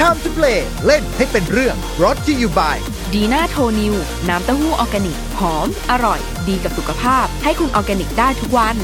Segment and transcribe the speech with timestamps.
[0.00, 2.76] Time to play เล่นให้เป็นเรื่อง brought to you by
[3.12, 3.94] ดีน่าโทนิว
[4.28, 8.76] น้ำเต้าหู้ออร์แกนิก หอม อร่อย ดีกับสุขภาพ ให้คุณออร์แกนิกได้ทุกวัน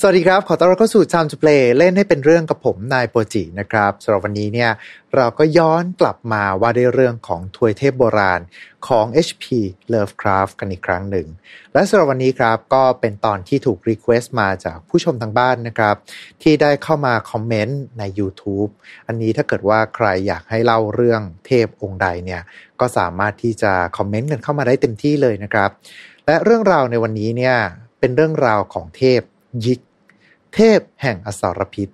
[0.00, 4.70] สวัสดีครับ ขอต้อนรับเข้าสู่ Time to Play เล่นให้เป็นเรื่องกับผมนายโปจินะครับสำหรับวันนี้เนี่ย
[5.14, 8.40] เราก็ย้อนกลับมาว่าด้วยเรื่องของทวยเทพโบราณ
[8.88, 9.44] ของ HP
[9.92, 11.26] Lovecraft กันอีกครั้งหนึ่ง
[11.72, 15.96] และสำหรับวันนี้ครับก็เป็นตอนที่ถูก request มาจากผู้ชมทางบ้านนะครับ
[16.42, 18.70] ที่ได้เข้ามาคอมเมนต์ใน YouTube
[19.06, 22.42] อันนี้ถ้าเกิดว่าใครอยากให้เล่าเรื่องเทพองค์ใดเนี่ย
[22.80, 25.70] ก็สามารถที่จะคอมเมนต์กันเข้ามาได้เต็มที่เลยนะครับ
[26.26, 27.56] และเรื่องราวในวันนี้เนี่ย
[28.00, 29.20] เป็นเรื่องราวของเทพ
[29.66, 29.80] ยิก
[30.54, 31.88] เทพแห่งอสารพิษ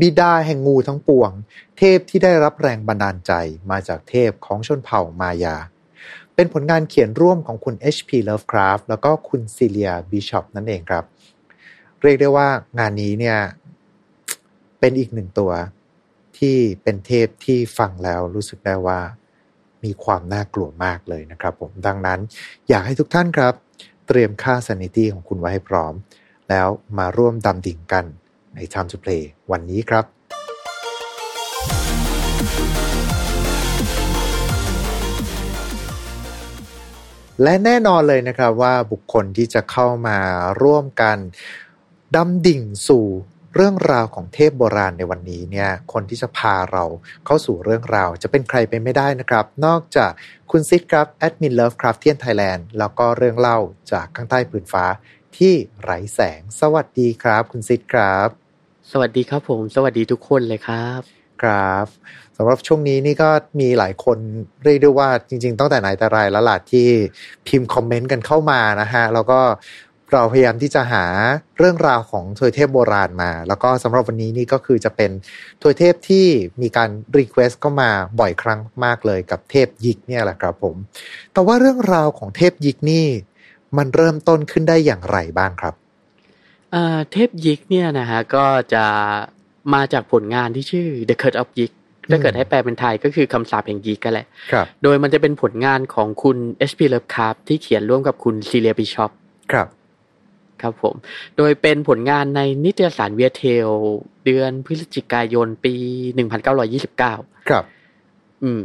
[0.00, 1.30] บิดาแห่งงูทั้งปวง
[1.78, 3.32] เทพที่ได้รับแรงบันดาลใจ
[3.70, 5.56] มาจากเทพของชนเผ่ามายา
[6.34, 8.10] เป็นผลงานเขียนร่วมของคุณ H.P.
[8.28, 11.04] Lovecraft แล้วก็คุณซิเลียบิชอปนั่นเองครับ
[12.02, 12.48] เรียกได้ว่า
[12.78, 13.38] งานนี้เนี่ย
[14.80, 15.52] เป็นอีกหนึ่งตัว
[16.38, 19.00] ที่เป็นเทพที่ฟังแล้วรู้สึกได้ว่า
[19.84, 22.20] มีความน่ากลัวมากเลยนะครับผมดังนั้น
[22.68, 23.54] อยากให้ทุกท่านครับ
[24.08, 25.94] เตรียมค่า sanity ของคุณไว้ให้พร้อม
[26.52, 28.04] แล้วมาร่วมดำดิ่งกัน
[28.54, 30.04] ใน Time to Play วันนี้ครับ
[37.42, 40.18] และแน่นอนเลยนะครับว่าบุคคลที่จะเข้ามา
[40.62, 41.18] ร่วมกัน
[42.16, 43.06] ดำดิ่งสู่
[43.54, 46.84] เรื่องราวของเทพโบราณในวันนี้เนี่ย คนที่จะพาเรา
[47.26, 50.10] เข้าสู่เรื่องราว จะเป็นใครไปไม่ได้นะครับ นอกจาก
[50.50, 53.58] คุณซิดครับแอดมิน Lovecraftian Thailand แล้วก็เรื่องเล่า
[53.92, 54.84] จากข้างใต้ผืนฟ้า
[55.38, 58.28] ที่ไร้แสง สวัสดีครับ คุณซิดครับ
[58.90, 61.00] สวัสดีครับผม สวัสดีทุกคนเลยครับ
[61.42, 61.86] ครับ
[62.36, 64.18] สำหรับช่วงนี้นี่ก็มีหลายคน
[64.64, 66.88] เรียกได้ว่าจริง ๆ ตั้งแต่ไหนแต่ไรแล้วล่ะที่
[67.46, 69.40] พิมพ์คอมเมนต์กันเข้ามานะฮะ แล้วก็
[70.12, 71.04] เราพยายามที่จะหา
[71.58, 75.10] เรื่องราวของทวยเทพโบราณมา แล้วก็สำหรับวันนี้นี่ก็คือจะเป็น
[75.62, 76.26] ทวยเทพที่
[76.62, 80.76] มีการ request เข้ามาบ่อยครั้งมากเลยกับเทพยิกเนี่ยแหละครับผม
[81.32, 83.06] แต่ว่าเรื่องราวของเทพยิกนี่
[83.78, 85.74] มันเริ่มต้นขึ้นได้อย่างไรบ้างครับ
[86.74, 88.44] อ่าเทพยิกเนี่ยนะฮะก็
[88.74, 88.84] จะ
[89.74, 91.72] มาจากผลงานที่ชื่อ The Curse of Yik
[92.10, 96.36] ถ้าเกิดให้แปลเป็นไทยก็คือคำสาปแห่งยิกก็แหละครับโดยมันจะเป็นผลงานของคุณ
[96.70, 96.80] H.P.
[96.92, 99.10] Lovecraft ที่เขียนร่วมกับคุณซีเลียบิชอป
[99.52, 99.68] ครับ
[100.62, 100.94] ครับผม
[101.36, 103.68] โดยเป็นผลงานในนิตยสารเวียเทล
[104.24, 105.74] เดือนพฤศจิกายนปี
[106.60, 107.64] 1929 ครับ
[108.42, 108.62] อืม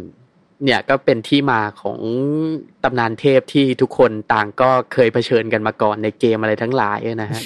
[0.63, 1.99] เนี่ยก็เป็นที่มาของ
[2.83, 7.41] ตำนานเทพที่ทุกคนต่างก็เคยเผชิญกันมาก่อนในเกมอะไรทั้งหลายนะฮะ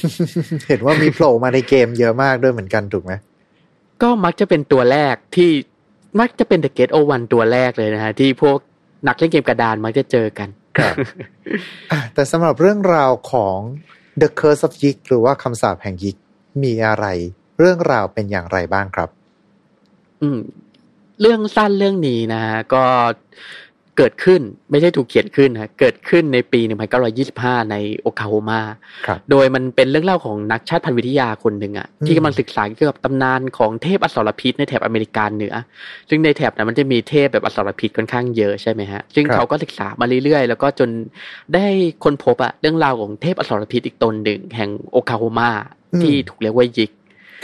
[0.67, 3.13] เห็นว่ามีโผล่มาในเกมเยอะมากด้วยเหมือนกันถูกไหม
[4.01, 5.49] ก็มักจะเป็นตัวแรกที่
[6.19, 8.57] มักจะเป็น The Gate O One ตัวแรกเลยนะฮะ ที่พวก
[9.07, 10.95] นักเล่นเกมกระดานมักจะเจอกันครับ
[11.91, 13.57] อะแต่สำหรับเรื่องราวของ
[14.21, 16.15] The Curse of Yik หรือว่าคำสาปแห่งยิก
[16.63, 17.05] มีอะไร
[17.59, 19.09] เรื่องราวเป็นอย่างไรบ้างครับ
[20.21, 20.39] อืม
[21.21, 22.83] เรื่องสั้นเรื่องนี้นะฮะก็
[23.97, 26.61] เกิดขึ้นไม่ใช่ถูกเขียนขึ้นนะเกิดขึ้นในปี
[27.15, 28.61] 1925 ในโอคลาโฮมา
[29.05, 35.55] ครับโดยมันเป็นเรื่องเล่าของนักชาติพันธุ์วิทยาคนหนึ่งอะอืมที่กำลังศึกษาเกี่ยวกับตำนานของเทพอสรพิษในแถบอเมริกาเหนือ
[36.09, 40.89] ซึ่งในแถบนั้นมันจะมีเทพแบบอสรพิษค่อนข้างเยอะใช่ไหมฮะ ซึ่งเขาก็ศึกษามาเรื่อยๆ แล้วก็จน
[41.53, 41.65] ได้
[42.03, 45.49] ค้นพบอะเรื่องราวของเทพอสรพิษอีกตนหนึ่ง แห่งโอคลาโฮมา
[46.01, 46.91] ที่ถูกเรียกว่ายิก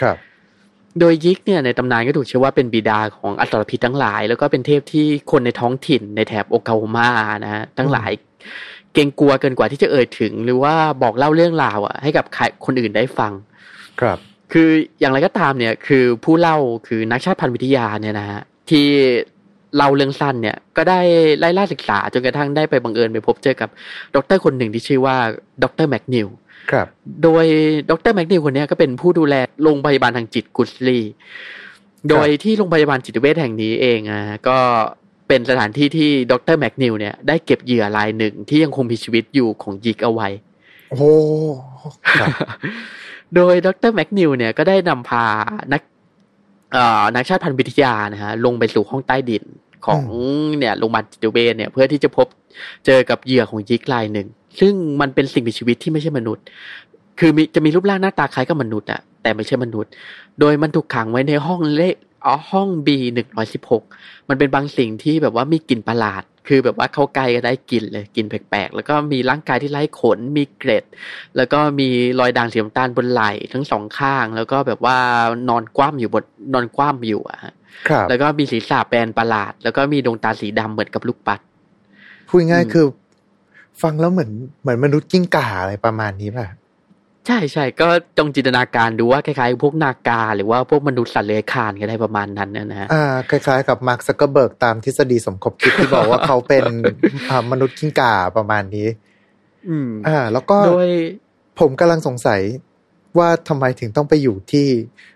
[0.01, 0.17] ครับ
[0.99, 7.09] โดยยิกเนี่ยในตำนานก็ถูกเชื่อว่าเป็นบิดาของอสรพิษทั้งหลาย แล้วก็เป็นเทพที่คนในท้องถิ่นในแถบโอคลาโฮมา
[7.43, 8.11] นะฮะทั้งหลาย
[8.93, 13.33] เกรงกลัวเกินกว่าที่จะเอ่ยถึง หรือว่าบอกเล่าเรื่องราวอะให้กับใครคนอื่นได้ฟัง
[14.01, 14.17] ครับ
[14.51, 14.69] คือ
[14.99, 18.85] อย่างไรก็ตามเนี่ยคือผู้เล่าคือนักชาติพันธุ์วิทยาเนี่ยนะฮะที่
[19.75, 20.99] เล่าเรื่องสั้นเนี่ยก็ได้
[21.39, 23.69] ไล่ล่าศึกษาจนกระทั่งได้ไปบังเอิญไปพบเจอกับ
[24.15, 25.15] ดรคนหนึ่งที่ชื่อว่า
[25.63, 26.27] ดรแมคนิว
[26.71, 26.87] ครับ
[27.23, 27.45] โดย
[27.89, 30.99] ดรแมคนิวคนเนี้ยก็เป็นผู้ดูแลโรงพยาบาลทางจิตกุสลี
[32.09, 34.57] โดยที่โรงพยาบาลจิตเวชแห่งนี้เองอะก็
[35.27, 40.29] เป็นสถานที่ที่ดรแมคนิวเนี่ยได้เก็บเหยื่อรายหนึ่งที่ยังคงมีชีวิตอยู่ของยิกเอาไว้
[40.89, 41.03] โอ้โห
[42.19, 42.29] ครับ
[43.35, 45.25] โดยดรแมคนิวเนี่ยก็ได้นำพา
[45.73, 45.81] นัก
[46.73, 49.43] เอ่อนักชาติพันธุ์วิทยานะฮะลงไปสู่ห้องใต้ดิน
[49.85, 50.01] ของ
[50.57, 52.27] เนี่ยโรงพยาบาลจิตเวชเนี่ยเพื่อที่จะพบ
[52.85, 54.27] เจอกับเหยื่อของยิกรายหนึ่ง
[54.59, 56.43] ซึ่งมันเป็นสิ่งมีชีวิตที่ไม่ใช่มนุษย์
[57.19, 59.91] คือมีจะมีรูปร่างหน้าตาคล้ายกับมนุษย์อะแต่ไม่ใช่มนุษย์
[60.39, 61.95] โดยมันถูกขังไว้ในห้องเลข
[62.25, 63.83] อ๋อห้อง B หนึ่งร้อยสิบหก
[64.29, 70.83] มันเป็นบางสิ่งที่แบบว่ามีกลิ่นประหลาด คือแบบว่าเข้าใกล้ก็ได้กลิ่นเลยกลิ่นแปลกๆ แล้วก็มีร่างกายที่ไร้ขน มีเกล็ด
[71.37, 71.89] แล้วก็มี
[72.19, 74.97] รอยด่างสีน้ำตาลบนไหล่ทั้งสองข้าง แล้วก็แบบว่า
[75.49, 76.23] นอนคว่ำอยู่บน
[76.53, 77.53] นอนคว่ำอยู่อะฮะ
[77.87, 81.39] ครับ แล้วก็มีศีรษะแปลนประหลาด แล้วก็มีดวงตาสีดำเหมือนกับลูกปัด
[82.29, 82.85] พูดง่ายอืมๆคือ
[83.81, 84.31] ฟังแล้วเหมือน
[84.61, 86.47] เหมือนมนุษย์กิ้งก่าอะไรประมาณนี้ป่ะ
[87.27, 87.87] ใช่ใช่ก็
[88.17, 96.65] จงจินตนาการดูว่าคล้ายๆ พวกนากา หรือว่าพวกมนุษย์สัตว์เลื้อยคลานก็ได้ประมาณนั้นนะฮะอ่าคล้ายๆ กับมาร์คซักเกอร์เบิร์กตามทฤษฎีสมคบคิดที่บอกว่าเขาเป็น
[97.29, 98.87] อ่ามนุษย์กิ้งก่าประมาณนี้
[99.69, 100.89] อืม อ่า แล้วก็โดย
[101.59, 102.41] ผมกำลังสงสัย
[103.17, 104.65] ว่าทำไมถึงต้องไปอยู่ที่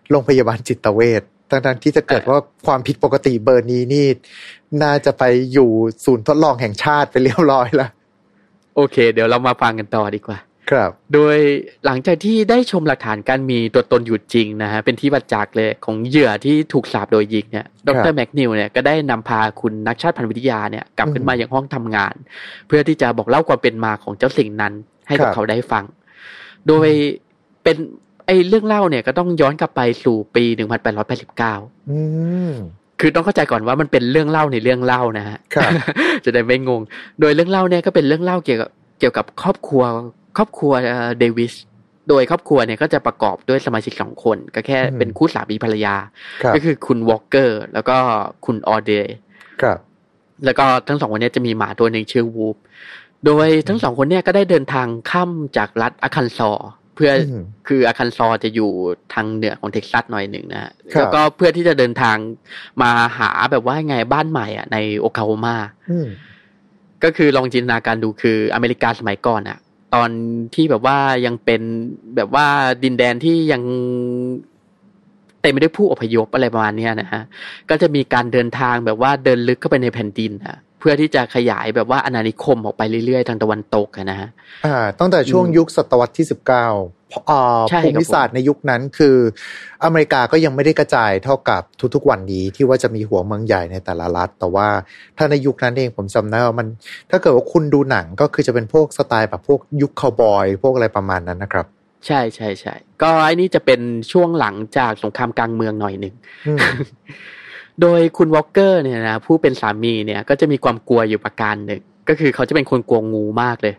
[0.09, 4.07] โรงพยาบาลจิตเวชทั้งๆที่จะเกิดว่าความผิดปกติเบอร์นี้นี่
[4.83, 5.23] น่าจะไป
[5.53, 5.69] อยู่
[6.05, 7.91] ศูนย์ทดลองแห่งชาติไปเรียบร้อยแล้ว
[8.75, 10.37] โอเค เดี๋ยวเรามาฟังกันต่อดีกว่า
[10.71, 11.37] ครับ โดย
[11.85, 22.13] หลังจากที่ได้ชมหลักฐานการมีตัวตนอยู่จริงนะฮะเป็นที่ประจักษ์เลยของเหยื่อที่ถูกสาบโดยยิงเนี่ยดครัรบแมคนิวเนี่ยก็ได้นำพาคุณนักชาติพันธุ์วิทยาเนี่ยกลับขึ้นอืมมาอย่างห้องทำงาน
[22.67, 24.73] เพื่อที่จะบอกเล่าความเป็นมาของเจ้าสิ่งนั้น
[25.07, 25.83] ให้กับครับเขาได้ฟัง
[26.67, 26.89] โดย
[27.63, 27.77] เป็น
[28.25, 30.43] ไอเรื่องเล่าเนี่ยก็ต้องย้อนกลับไปสู่ปี
[31.17, 31.99] 1889อื
[32.49, 32.51] ม
[33.01, 35.71] คือต้องเข้าใจก่อนว่ามันเป็นเรื่องเล่าในเรื่องเล่านะฮะครับ
[36.25, 36.81] จะได้ไม่งง
[37.19, 38.69] โดยเรื่องเล่าเนี่ยก็เป็นเรื่องเล่าเกี่ยวกับ
[38.99, 39.83] เกี่ยวกับครอบครัว
[40.37, 41.53] ครอบครัวเอ่อเดวิส
[42.09, 45.95] โดยครอบครัวเนี่ยก็จะประกอบด้วยสมาชิกสองคน ก็แค่อืมเป็นคู่สามีภรรยา
[46.43, 47.97] ครับก็คือคุณวอลเกอร์ แล้วก็
[48.45, 49.15] คุณออเดย์
[49.61, 49.77] ครับ
[50.45, 52.55] แล้วก็ทั้งสองคนเนี้จะมีหมาตัวหนึ่งชื่อวูฟ
[53.25, 58.71] โดยทั้งสองคนเนี่ยก็ได้เดินทางข้ามจากรัฐอาคันซอเพื่ออมคืออาคันซอจะอยู่
[59.13, 62.17] ทางเหนือของเท็กซัสหน่อยหนึ่งนะฮะครับแล้วก็เพื่อที่จะเดินทาง
[62.81, 65.55] มาหาแบบว่าไงบ้านใหม่อะในโอคลาโฮมา
[65.91, 66.07] อืม
[67.03, 69.57] ก็คือลองจินตนาการดูคืออเมริกาสมัยก่อนอะ
[69.95, 70.09] ตอน
[70.55, 71.61] ที่แบบว่ายังเป็น
[72.15, 72.47] แบบว่า
[72.83, 73.61] ดินแดนที่ยัง
[75.41, 77.21] เต็มไปด้วยผู้อพยพอะไรประมาณเนี้ยนะฮะ
[77.69, 84.29] ก็จะมีการเดินทางแบบว่าเดินลึกเข้าไปในแผ่นดินอะ เพื่อที่จะขยายแบบว่าอาณานิคมออกไปเรื่อยๆ ทางตะวันตกอะนะฮะ
[84.65, 86.67] อ่าตั้งแต่ช่วงอืมยุคศตวรรษที่สิบเก้า
[87.29, 89.17] อ่าใช่ครับภูมิศาสตร์ในยุคนั้นคือ
[89.83, 91.61] อเมริกาก็ยังไม่ได้กระจายเท่ากับ
[91.95, 94.67] ทุกๆวันนี้ที่ว่าจะมีหัวเมืองใหญ่ในแต่ละรัฐ แต่ว่า
[95.17, 96.67] ถ้าในยุคนั้นเองผมจำได้ว่ามัน
[97.09, 101.65] ถ้าเกิดว่าคุณดูหนังก็คือจะเป็นพวกสไตล์แบบพวกยุคคาวบอย พวกอะไรประมาณนั้นนะครับ
[102.07, 103.81] ใช่ใช่ใช่ก็ไอ้นี่จะเป็น
[104.11, 106.15] ช่วงหลังจากสงครามกลางเมืองหน่อยหนึ่ง
[106.47, 106.57] อืม
[107.81, 113.75] โดยคุณวอลเกอร์เนี่ยนะผู้เป็นสามีเนี่ยก็จะมีความกลัวอยู่ประการหนึ่งก็คือเขาจะเป็นคนกลัวงูมากเลย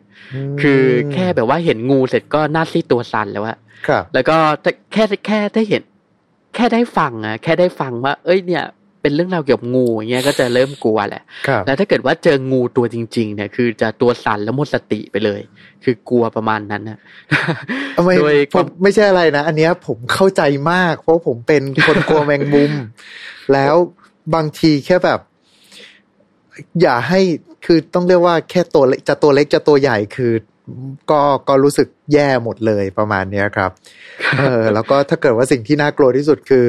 [0.61, 3.59] คือแค่แบบว่าเห็นงูเสร็จก็หน้าซีดตัวสั่นแล้วอะ
[3.89, 5.83] ครับแล้วก็ถ้าแค่แค่ได้เห็น
[6.55, 8.65] แค่ได้ฟังอะแค่ได้ฟังว่า เอ้ยเนี่ย
[9.03, 15.41] เป็นเรื่องราวเกี่ยวกับงูอย่างเงี้ยก็จะเริ่มกลัวแหละครับแล้วถ้าเกิดว่าเจองูตัวจริง ๆ เนี่ย คือจะตัวสั่นแล้วหมดสติไปเลย
[15.85, 16.99] คือกลัวประมาณนั้นนะ
[17.97, 22.73] ทำไมโดยผความมไม่ใช่อะไรนะอันเนี้ยผมเข้าใจมาก เพราะผมเป็นคนกลัวแมงมุม
[23.53, 23.75] แล้ว
[24.35, 25.21] บางทีแค่แบบ
[26.83, 27.21] อย่าให้
[27.67, 30.33] คือต้องเรียกว่าแค่ตัวเล็กจะตัวเล็กจะตัวใหญ่คือ
[31.11, 33.71] ก็ก็รู้สึกแย่หมดเลยประมาณเนี้ยครับ
[34.39, 36.67] เออแล้วก็ถ้าเกิดว่าสิ่งที่น่ากลัวที่สุดคือ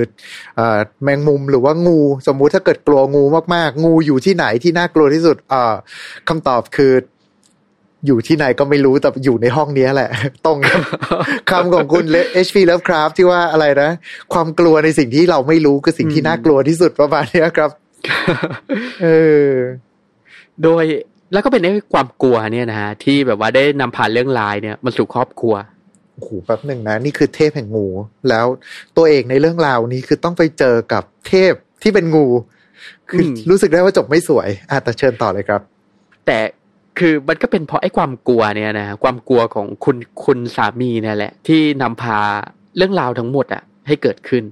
[0.55, 3.23] เอ่อแมงมุมหรือว่างู สมมุติถ้าเกิดกลัวงู
[3.55, 5.75] มากๆ งูอยู่ที่ไหนที่น่ากลัวที่สุดเอ่อ
[6.29, 6.93] คำตอบคือ
[8.07, 10.09] อยู่ที่ไหนก็ไม่รู้แต่อยู่ในห้องเนี้ยแหละ
[10.45, 10.81] ตรงกับ
[11.51, 12.05] คำของคุณ
[12.45, 13.91] HP Lovecraft ที่ว่าอะไรนะ
[14.33, 17.71] ความกลัวในสิ่งที่เราไม่รู้คือสิ่งที่อืมน่ากลัวที่สุดประมาณเนี้ยครับ
[19.03, 19.07] เอ
[19.49, 19.51] อ
[20.63, 20.83] โดย
[21.33, 25.56] แล้วก็เป็นไอ้ความกลัวเนี่ยนะฮะที่แบบว่าได้นำพาเรื่องรายเนี่ยมาสู่ครอบครัว
[26.13, 27.88] โอ้โหแป๊บหนึ่งนะ นี่คือเทพแห่งงู
[28.30, 28.45] แล้ว
[28.97, 31.53] ตัวเอกในเรื่องราวนี้คือต้องไปเจอกับเทพ
[31.83, 32.25] ที่เป็นงู
[33.09, 35.62] คืออมรู้สึกได้ว่าจบไม่สวยอะแต่เชิญต่อเลยครับ
[36.25, 36.38] แต่
[37.00, 42.18] คือมันก็เป็นเพราะไอ้ความกลัวเนี่ยนะความกลัวของคุณคุณสามีเนี่ยแหละ ที่นำพา
[42.77, 44.44] เรื่องราวทั้งหมดอะ ให้เกิดขึ้น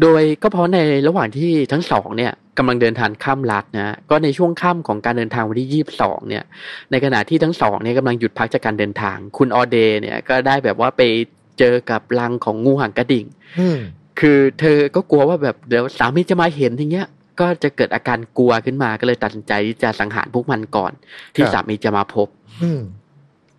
[0.00, 6.44] โดยก็เพราะในระหว่างที่ทั้งสองเนี่ยกำลังเดินทางข้ามรัฐนะฮะก็ในช่วงค่ำของการเดินทางวันที่ยี่สิบสองเนี่ย
[6.90, 11.02] ในขณะที่ทั้งสองเนี่ยกำลังหยุดพักจากการเดินทาง คุณออเดย์เนี่ยก็ได้แบบว่าไป
[11.58, 13.26] เจอกับรังของงูหางกระดิ่ง
[13.60, 13.78] อืม
[14.20, 17.08] คือเธอก็กลัวว่าแบบเดี๋ยวสามีจะมาเห็นอย่างเงี้ย
[17.40, 20.92] ก็จะเกิดอาการกลัวขึ้นมาก็เลยตัดสินใจที่จะสังหารพวกมันก่อน
[21.34, 22.28] ที่ครับสามีจะมาพบ
[22.62, 22.80] อืม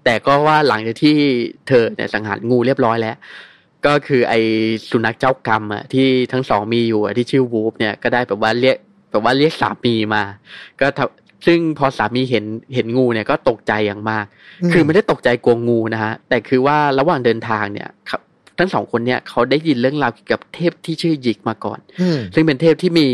[0.06, 1.18] แต่ก็ว่าหลังจากที่
[1.68, 3.16] เธอเนี่ยสังหารงูเรียบร้อยแล้ว
[3.86, 4.40] ก็คือไอ้
[4.90, 8.78] สุนัขเจ้ากรรมอะที่ทั้งสองมีอยู่อะที่ชื่อวูฟเนี่ยก็ได้แบบว่าเรียก
[9.12, 10.24] แบบว่าเรียกสามีมา
[10.82, 14.26] ก็ทำซึ่งพอสามีเห็นเห็นงูเนี่ยก็ตกใจอย่างมาก
[14.72, 18.22] คือไม่ได้ตกใจกลัวงูนะฮะแต่คือว่าระหว่างเดินทางเนี่ยครับ
[18.60, 23.08] ทั้งสองคนเนี่ยเขาได้ยินเรื่องราวเกี่ยวกับเทพที่ชื่อยิกมาก่อนอืมซึ่งเป็นเทพที่มี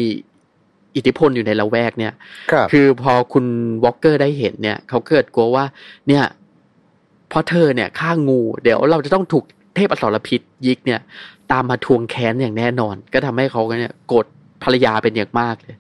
[0.96, 2.14] อิทธิพลอยู่ในละแวกเนี่ย
[2.52, 3.46] ครับคือพอคุณ
[3.84, 5.66] วอลเกอร์ได้เห็นเนี่ยเขาเกิดกลัวว่า
[6.08, 6.24] เนี่ย
[7.30, 9.46] เพราะเธอเนี่ยฆ่างู เดี๋ยวเราจะต้องถูก
[9.76, 11.02] เทพอสรพิษยิกเนี่ย
[11.52, 14.26] ตามมาทวงแค้นอย่างแน่นอน ก็ทำให้เขาเนี่ยโกรธ
[14.64, 15.76] ภรรยาเป็นอย่างมากเลย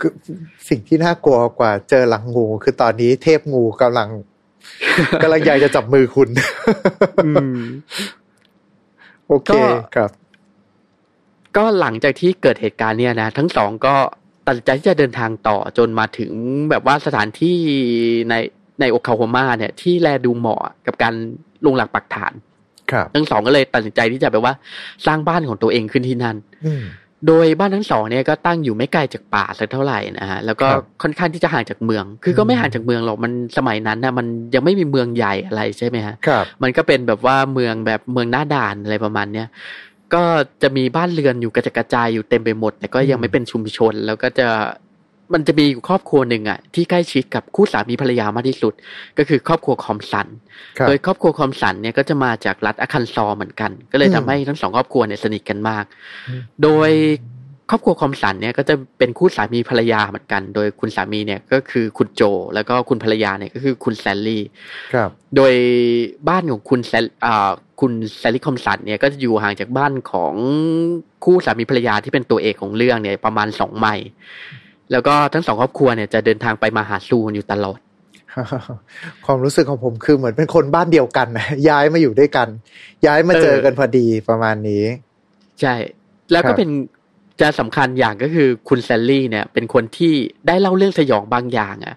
[0.00, 0.12] คือ
[0.68, 4.08] สิ่งที่น่ากลัวกว่าเจอหลังงู คือตอนนี้เทพงูกำลัง
[5.22, 6.28] กำลังอยากจะจับมือคุณ
[9.26, 9.60] โอเคก็
[9.96, 10.10] ครับ
[11.56, 13.94] ก็หลังจากที่เกิดเหตุการณ์เนี่ยนะทั้งสองก็
[14.46, 16.32] ตัดสินใจที่จะเดินทางต่อจนมาถึง
[16.70, 17.56] แบบว่าสถานที่
[18.30, 18.34] ใน
[18.80, 21.14] ในโอคลาโฮมาเนี่ย ที่แลดูเหมาะกับการ
[21.66, 22.47] ลงหลักปักฐานครับ
[23.14, 24.54] ทั้งสองก็เลยตัดสินใจที่จะแบบว่า
[25.06, 26.84] สร้างบ้านของตัวเองขึ้นที่นั่นอืม
[27.26, 39.46] โดยบ้านทั้งสองเนี่ยก็ตั้งอยู่ไม่ไกลจากป่าสักเท่าไหร่นะฮะแล้วก็ครับค่อนข้างที่จะห่างจากเมือง คือก็ไม่ห่างจากเมืองหรอกมันสมัยนั้นนะมันยังไม่มีเมืองใหญ่อะไรใช่ไหมฮะครับมันก็เป็นแบบว่าเมืองแบบเมืองหน้าด่านอะไรประมาณเนี้ย
[40.14, 40.22] ก็
[40.62, 44.48] จะมีบ้านเรือนอยู่กระจดกระจายอยู่เต็มไปหมด แต่ก็ยังไม่เป็นชุมชน แล้วก็จะ
[45.34, 48.72] มันจะมีอยู่ครอบครัวหนึ่งอะที่ใกล้ชิดกับคู่สามีภรรยามากที่สุด
[49.18, 50.28] ก็คือครอบครัวคอมสัน
[50.78, 55.84] ครับโดยครอบครัวคอมสันเนี่ยก็จะมาจากรัฐอาคันซอเหมือนกัน ก็เลยอืมทำให้ทั้งสองครอบครัวเนี่ยสนิทกันมาก
[56.28, 56.90] อืมโดย
[57.70, 62.22] ครอบครัวคอมสันเนี่ยก็จะเป็นคู่สามีภรรยาเหมือนกัน โดยคุณสามีเนี่ยก็คือคุณโจ
[62.54, 64.42] แล้วก็คุณภรรยาเนี่ยก็คือคุณแซลลี่
[64.94, 65.54] ครับ โดย
[66.28, 70.34] บ้านของคุณแซลอ่าคุณแซลลี่คอมสันเนี่ยก็จะอยู่ห่างจากบ้านของ
[71.24, 74.08] คู่สามีภรรยาที่เป็นตัวเอกของเรื่องเนี่ยประมาณสองไมล์
[74.92, 77.78] แล้วก็ทั้งสองครอบครัวเนี่ยจะเดินทางไปมาหาสู่กันอยู่ตลอด
[79.26, 82.48] ความรู้สึกของผมคือเหมือนเป็นคนบ้านเดียวกันนะย้ายมาอยู่ด้วยกัน
[83.06, 84.84] ย้ายมาเจอกันพอดีประมาณนี้
[85.60, 85.74] ใช่
[86.30, 86.70] แล้วครัก็บเป็น
[87.40, 90.14] จะสำคัญอย่างก็คือคุณแซลลี่เนี่ย เป็นคนที่
[90.46, 91.96] ได้เล่าเรื่องสยองบางอย่างอะ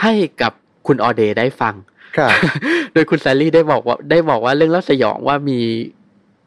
[0.00, 0.12] ให้
[0.42, 0.52] กับ
[0.86, 1.74] คุณออเดย์ได้ฟัง
[2.16, 2.30] ครับ
[2.92, 5.58] โดยคุณแซลลี่ได้บอกว่าได้บอกว่าเรื่องเล่าสยองว่ามี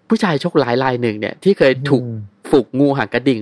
[0.08, 2.20] ผู้ชายโชคร้ายรายหนึ่งเนี่ย ที่เคยถูกอืม
[2.50, 3.40] ฝูกงูหางกระดิ่ง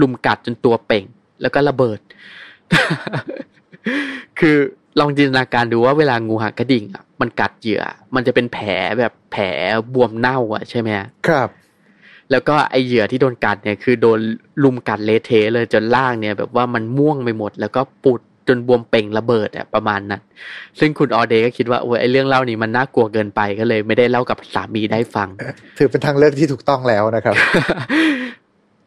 [0.00, 1.04] ลุมกัดจนตัวเป่ง
[1.42, 1.98] แล้วก็ระเบิด
[4.40, 4.56] คือ
[5.00, 7.82] ลองจินตนาการดูว่าเวลางูหางกระดิ่งอะมันกัดเหยื่อ
[8.14, 9.44] มันจะเป็นแผลแบบแผล
[9.94, 11.48] บวมเน่า อะใช่ไหมฮะครับ
[12.30, 14.18] แล้วก็ไอเหยื่อที่โดนกัดเนี่ยคือโดน
[14.64, 20.20] ลุมกัดเละเทะเลยจนล่างเนี่ย แบบว่ามันม่วงไปหมด แล้วก็ปุดจนบวมเป่งระเบิดอะประมาณนั้น
[20.78, 25.28] ซึ่งคุณออเดย์ก็คิดว่าโอ้ยไอเรื่องเล่านี้มันน่ากลัวเกินไปก็เลย ไม่ได้เล่ากับสามีได้ฟัง
[25.78, 27.34] ถือเป็นทางเลือกที่ถูกต้องแล้วนะครับ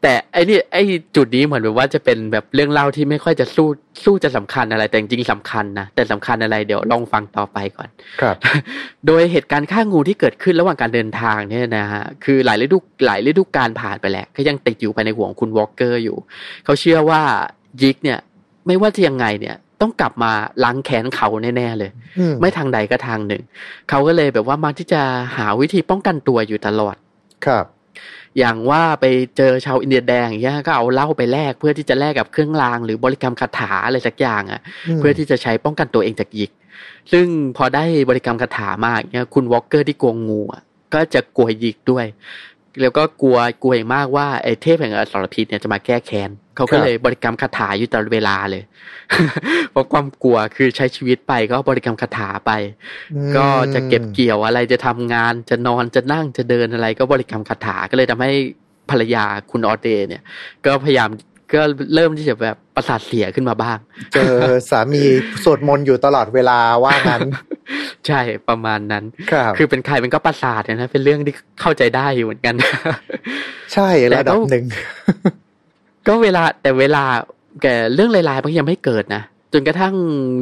[0.04, 0.84] แต่ไอ้นี่ไอ้
[1.16, 3.68] จุดนี้เหมือนแบบว่าจะเป็นแบบเรื่องเล่าที่ไม่ค่อยจะสู้
[4.04, 7.90] สู้จะสำคัญอะไร แต่จริงๆสำคัญนะแต่สำคัญอะไรเดี๋ยวลองฟังต่อไปก่อน
[8.22, 8.36] ครับ
[9.08, 16.18] โดยเหตุการณ์ฆ่างูที่เกิดขึ้นระหว่างการเดินทางเนี่ยนะฮะคือหลายฤดูหลายฤดูกาลผ่านไปแล้วก็ยังติดอยู่ภายในหัวของคุณวอลเกอร์อยู่
[16.66, 17.22] เขาเชื่อว่า
[17.82, 18.20] ยิกเนี่ย
[18.68, 20.32] ไม่ว่าจะยังไงเนี่ยต้องกลับมา
[20.64, 23.44] ล้างแค้นเขาแน่ๆเลยอืมไม่ทางใดก็ทางหนึ่ง
[23.90, 25.02] เขาก็เลยแบบว่ามักที่จะ
[25.38, 26.96] หาวิธีป้องกันตัวอยู่ตลอด
[27.46, 27.66] ครับ
[28.40, 29.06] อย่างว่าไป
[29.38, 34.62] เจอชาวอินเดียแดงอย่างเงี้ยก็เอาเหล้าไปแลกเพื่อที่จะแลกกับเครื่องราง หรือบริกรรมคาถาอะไรสักอย่างอะ่ะ
[34.98, 36.52] เพื่อที่จะใช้ป้องกันตัวเองจากยิก
[37.12, 37.26] ซึ่ง
[37.58, 42.06] พอได้บริกรรมคาถามากเนี่ยคุณวอลเกอร์ที่กลัวงูอะก็จะกลัวหยิกด้วย
[42.82, 48.64] แล้วก็กลัวกลัวอย่างมากว่าไอ้เทพแห่งอสรพิษเนี่ยจะมาแก้แค้นเขาก็เลยบริกรรมคาถาอยู่ตลอดเวลาเลย
[49.72, 52.52] เพราะความกลัวคือใช้ชีวิตไปก็บริกรรมคาถาไป
[53.14, 58.32] อืมก็จะเก็บเกี่ยวอะไรจะทำงานจะนอนจะนั่งจะเดินอะไร ก็บริกรรมคาถาก็เลยทำให้
[58.90, 60.24] ภรรยาคุณออเดย์เนี่ย
[60.66, 61.10] ก็พยายาม
[61.54, 61.62] ก็
[61.96, 63.78] เริ่มที่จะแบบประสาทเสียขึ้นมาบ้าง
[64.14, 64.34] เจอ
[64.70, 65.04] สามี
[65.44, 67.22] สวดมนต์อยู่ตลอดเวลาว่างั้น
[68.08, 72.56] ใช่ประมาณนั้นครับคือเป็นใครเป็นก็ประสาทนะเป็นเรื่องที่เข้าใจได้อยู่เหมือนกัน
[73.74, 74.66] ใช่ระดับหนึ่ง
[76.08, 77.04] ก็เวลาแต่เวลา
[77.62, 79.24] แกเรื่องลายๆบางทียังไม่เกิดนะ
[79.54, 79.94] จนกระทั่ง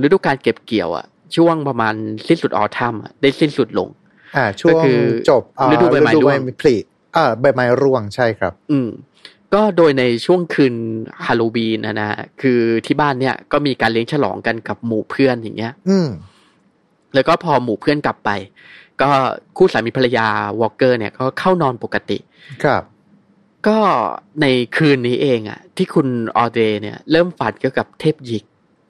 [0.04, 1.06] ฤดูการเก็บเกี่ยวอะ
[1.36, 1.94] ช่วงประมาณ
[2.28, 3.90] สิ้นสุดออทัมอะได้สิ้นสุดลง
[4.36, 6.76] อ่า ช่วงก็คือจบอ่าฤดูใบไม้ร่วงผลิ
[7.16, 8.90] อ่าใบไม้ร่วงใช่ครับ อืม
[9.54, 10.76] ก็โดยในช่วงคืน
[11.26, 12.10] ฮาโลวีนนะนะ
[12.42, 16.08] คือที่บ้านเนี่ยก็มีการเลี้ยงฉลองกันกับหมู่เพื่อนอย่างเงี้ย อืม
[17.14, 18.30] แล้วก็พอหมู่เพื่อนกลับไป
[19.02, 19.10] ก็
[19.58, 20.28] คู่สามีภรรยา
[20.60, 22.18] วอลเกอร์เนี่ยก็เข้านอนปกติ
[22.64, 22.84] ครับ
[23.68, 23.78] ก็
[24.42, 24.46] ใน
[24.78, 28.44] คืนนี้เองอะที่คุณออเดย์เนี่ย เริ่มฝันเกี่ยวกับเทพหยิก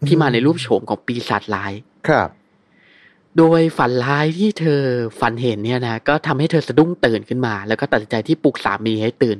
[0.07, 1.73] ที่มาในรูปโฉมของปีศาจร้าย
[2.07, 2.29] ครับ
[3.37, 4.81] โดยฝันร้ายที่เธอ
[5.19, 9.37] ฝันเห็นเนี่ยนะก็ทำให้เธอสะดุ้งตื่นขึ้นมา แล้วก็ตัดสินใจที่ปลุกสามีให้ตื่น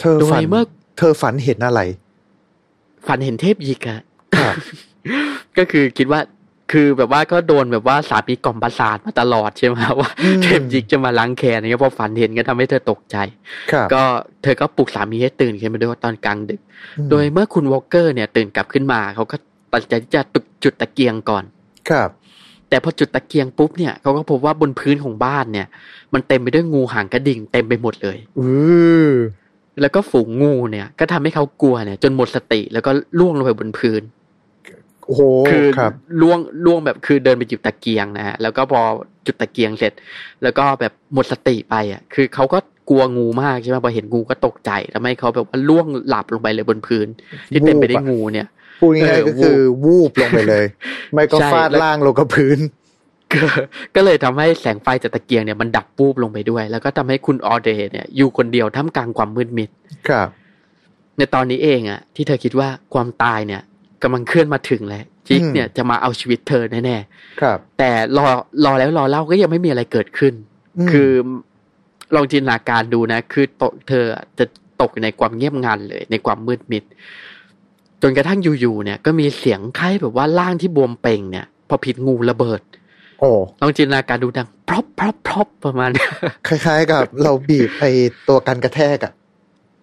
[0.00, 0.64] เธอโดฝันยเมื่อ
[0.98, 1.80] เธอฝันเห็นอะไร
[3.06, 4.00] ฝันเห็นเทพหยิกอะ
[4.38, 4.54] ครับ
[5.58, 6.20] ก็คือคิดว่า
[6.72, 13.16] คือแบบว่าก็โดนแบบว่าสามีกล่อมประสาทมาตลอดใช่ไหมว่าอืมเทพหยิกจะมาล้างแค้นอย่างเงี้ยพอฝันเห็นก็ทำให้เธอตกใจ
[13.72, 14.02] ครับก็
[14.42, 16.60] เธอก็ปลุกสามีให้ตื่นขึ้นมาด้วยตอนกลางดึก
[16.98, 19.36] อืมโดยเมื่อคุณวอลเกอร์เนี่ยตื่นกลับขึ้นมาเขาก็
[19.72, 21.44] ตัดสินใจที่จะตุจุดตะเกียงก่อน
[21.90, 22.08] ครับ
[22.68, 25.66] แต่พอจุดตะเกียงปุ๊บเนี่ยเขาก็พบว่าบนพื้นของบ้านเนี่ย
[26.14, 28.46] มันเต็มไปด้วยงูหางกระดิ่งเต็มไปหมดเลย อื
[29.08, 29.10] อ
[29.80, 34.02] แล้วก็ฝูงงูเนี่ย ก็ทำให้เขากลัวเนี่ย จนหมดสติแล้วก็ล่วงลงไปบนพื้น
[35.06, 38.80] โอ้โหคือครับล่วงล่วงแบบคือเดินไปจุดตะเกียงนะฮะแล้วก็พอ
[39.26, 39.92] จุดตะเกียงเสร็จ
[40.42, 42.58] แล้วก็แบบหมดสติไปอะ คือเขาก็
[42.90, 47.06] กลัวงูมากใช่ไหมพอเห็นงูก็ตกใจทำให้เขาแบบว่าล่วงหลับลงไปเลยบนพื้น
[47.52, 48.46] ที่เต็มไปด้วยงูเนี่ย
[48.80, 50.66] พูดง่ายๆก็คือวูบลงไปเลย
[51.12, 52.58] ไม่ก็ใช่ฟาดแล้วล่างลงกับพื้น
[53.34, 53.44] ก็
[53.94, 59.70] ก็เลยทำให้แสงไฟจากตะเกียงเนี่ยมันดับปูบลงไปด้วย แล้วก็ทำให้คุณออเดย์เนี่ยอยู่คนเดียวท่ามกลางความมืดมิด
[60.08, 60.28] ครับ
[61.18, 63.62] ในตอนนี้เองอะ ที่เธอคิดว่าความตายเนี่ย
[64.02, 66.96] กำลังเคลื่อนมาถึงแล้วจิกอืมเนี่ยจะมาเอาชีวิตเธอแน่
[67.40, 68.26] ครับๆแต่รอ
[68.64, 70.34] รอแล้วรอเล่าก็ยังไม่มีอะไรเกิดขึ้น
[70.86, 71.10] มคือ
[72.14, 74.04] ลองจินตนาการดูนะ คือตกเธอ
[74.38, 74.44] จะ
[74.80, 76.84] ตกอยู่ในความเงียบงันเลย ในความมืดมิด
[78.02, 82.60] จนกระทั่งอยู่ๆเนี่ย ก็มีเสียงคล้ายแบบว่าร่างที่บวมเป่งเนี่ย พอผิดงูระเบิด
[83.20, 85.90] โอ้ลองจินตนาการดูดังพรอบพรอบพรอบประมาณ
[86.46, 87.84] คล้ายๆกับ เราบีบไอ
[88.28, 89.12] ตัวกันกระแทกอะ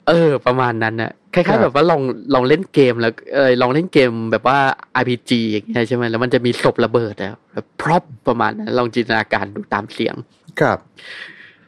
[0.08, 2.02] เออ ประมาณนั้นนะคครัล้ายบๆแบบว่าลอง
[2.34, 4.60] ลองเล่นเกมแล้วเออลองเล่นเกมแบบว่า
[5.02, 10.16] RPG อย่างเงี้ยใช่ไหมแล้วมันจะมีศพระเบิดอะแบบพรอบประมาณนั้นลองจินตนาการดูตามเสียง
[10.60, 10.78] ครับ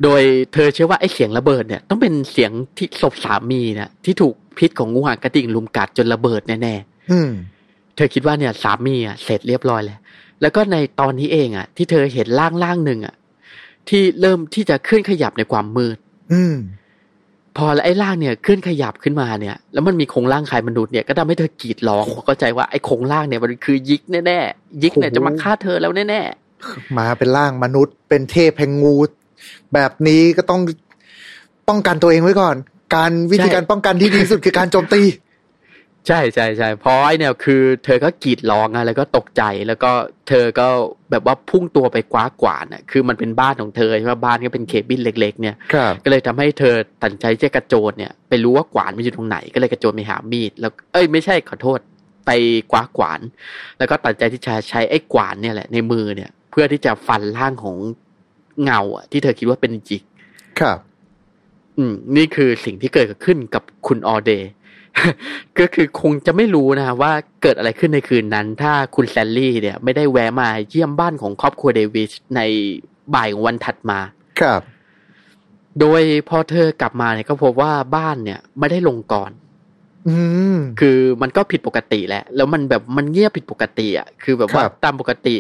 [0.04, 0.22] โดย
[0.54, 6.76] เธอเชื่อว่าไอ้เสียงระเบิดเนี่ย ต้องเป็นเสียงที่ศพสามีเนี่ยที่ถูกพิษของงูหางกระดิ่งลุมกัดจนระเบิดแน่
[7.12, 10.00] อืมๆเธอคิดว่าเนี่ยสามีอะเสร็จเรียบร้อยแล้ว
[10.42, 13.16] แล้วก็ในตอนนี้เองอะ ที่เธอเห็นร่างร่างหนึ่งอะ
[13.90, 15.98] ที่เริ่มที่จะเคลื่อนขยับในความมืด
[16.34, 16.56] อืม
[17.58, 28.98] พอแล้วไอ้ร่างเนี่ยเคลื่อนขยับขึ้นมาเนี่ย แล้วมันมีโครงร่างคล้ายมนุษย์เนี่ยก็ทำให้เธอกรีดร้องเข้าใจว่าไอ้โครงร่างเนี่ยมันคือยิกแน่ๆยิกเนี่ยจะมาฆ่าเธอแล้วแน่ๆมาเป็นร่างมนุษย์ เป็นเทพแห่งงู
[29.74, 30.62] แบบนี้ก็ต้อง
[31.70, 32.56] ป้องกันตัวเองไว้ก่อน
[32.96, 35.02] การวิธีการป้องกันที่ดีสุดคือการโจมตี
[36.08, 39.92] ใช่ใช่ใช่เพราะไอ้เนี่ยคือ เธอก็กรีดร้องอะแล้วก็ตกใจแล้วก็
[40.28, 40.68] เธอก็
[41.12, 51.80] แบบว่าพุ่งตัวไปคว้ากวาดอะคือมันเป็นบ้านของเธอใช่ไหมบ้านก็เป็นเคบินเล็ก ๆ เนี่ยครับก็เลยทำให้เธอตัดสินใจจะกระโจนเนี่ยไปรู้ว่ากวานมันอยู่ตรงไหน ก็เลยกระโจนไปหามีดแล้วเอ้ยไม่ใช่ขอโทษ
[52.26, 52.32] ไป
[52.72, 53.20] คว้ากวาน
[53.78, 57.78] แล้วก็ตัดสินใจที่จะใช้ไอ้กวานเนี่ยแหละในมือเนี่ย เพื่อที่จะฟันร่างของ
[58.64, 60.04] เงาอะที่เธอคิดว่าเป็นยิก
[60.60, 60.78] ครับ
[61.78, 64.52] อืม นี่คือสิ่งที่เกิดขึ้นกับคุณออเดย์
[65.60, 67.12] ก็คือคงจะไม่รู้นะว่า
[67.42, 72.42] เกิดอะไรขึ้นในคืนนั้น ถ้าคุณแซลลี่เนี่ยไม่ได้แวะมาเยี่ยมบ้านของครอบครัวเดวิสใน
[73.14, 74.00] บ่ายของวันถัดมา
[74.42, 74.62] ครับ
[75.80, 79.45] โดยพอเธอกลับมาเนี่ยก็พบว่าบ้านเนี่ยไม่ได้ลงกลอนอืม
[80.80, 85.36] คือมันก็ผิดปกติแหละ แล้วมันแบบมันเงียบผิดปกติอะ คือแบบว่าครับตามปกติ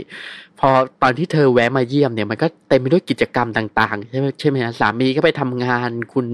[0.60, 0.70] พอ
[1.02, 6.26] ตอนที่เธอแวะมาเยี่ยมเนี่ยมันก็เต็มไปด้วยกิจกรรมต่างๆ ใช่ไหมใช่ไหมฮะสามีก็ไปทำงานคุณ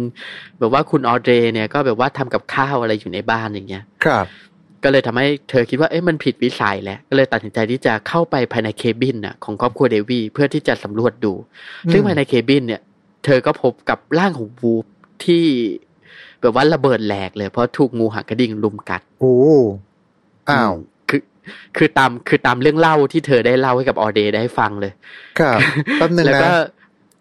[0.59, 4.25] แบบว่าคุณออเดรเนี่ยก็แบบว่าทำกับข้าวอะไรอยู่ในบ้านอย่างเงี้ย ครับ
[4.83, 11.33] ก็เลยทำให้เธอคิดว่าเอ๊ะมันผิดวิสัยแหละ ก็เลยตัดสินใจที่จะเข้าไปภายในเคบินน่ะของครอบครัวเดวีเพื่อที่จะสำรวจดู
[11.91, 12.81] ซึ่งภายในเคบินเนี่ย
[13.25, 14.85] เธอก็พบกับร่างของวูฟ
[15.25, 15.45] ที่
[16.41, 19.35] แบบว่าระเบิดแหลกเลยเพราะถูกงูหางกระดิ่งลุมกัด โอ้
[20.49, 20.75] อ้าวม
[21.09, 21.21] คือ
[21.77, 24.91] คือตามคือตามเรื่องเล่าที่เธอได้เล่าให้กับออเดย์ได้ฟังเลย
[25.39, 25.59] ครับ
[25.95, 26.53] แป๊บหนึ่งแล้วนะก็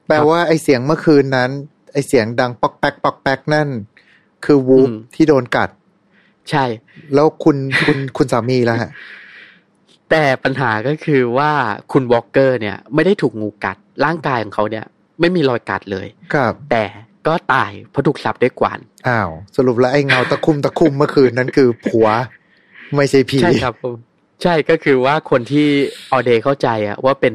[0.07, 1.51] แปลว่าไอเสียงเมื่อคืนนั้น
[1.93, 3.69] ไอเสียงดังปอกแป๊กปอกแป๊กนั่น
[4.45, 5.71] คือวูฟอืมที่โดนกัด
[6.51, 6.65] ใช่
[7.15, 7.57] แล้วคุณ
[7.87, 8.91] คุณคุณสามีล่ะฮะ
[10.11, 11.53] แต่ปัญหาก็คือว่า
[11.93, 14.85] คุณวอลเกอร์เนี่ย ไม่ได้ถูกงูกัด ร่างกายของเขาเนี่ย
[15.21, 16.85] ไม่มีรอยกัดเลย ครับ แต่
[17.27, 22.09] ก็ตายเพราะถูกสับด้วยกวาน อ้าว สรุปแล้วไอ้เงาตะคุ่มตะคุ่มเมื่อคืนนั้นคือผัว
[22.97, 23.97] ไม่ใช่ผีใช่ครับผม
[24.43, 25.69] ใช่ก็คือว่าคนที่
[26.13, 27.35] ออเดย์เข้าใจอะว่าเป็น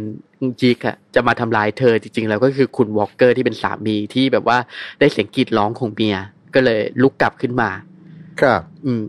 [0.61, 4.57] ยิกอะจะมาทำร้ายเธอจริงๆ แล้วก็คือคุณวอลเกอร์ที่เป็นสามีที่แบบว่า
[4.99, 6.17] ได้เสียงกรีดร้องของเมีย
[6.53, 7.69] ก็เลยลุกกลับขึ้นมา
[8.41, 9.03] ครับ อืม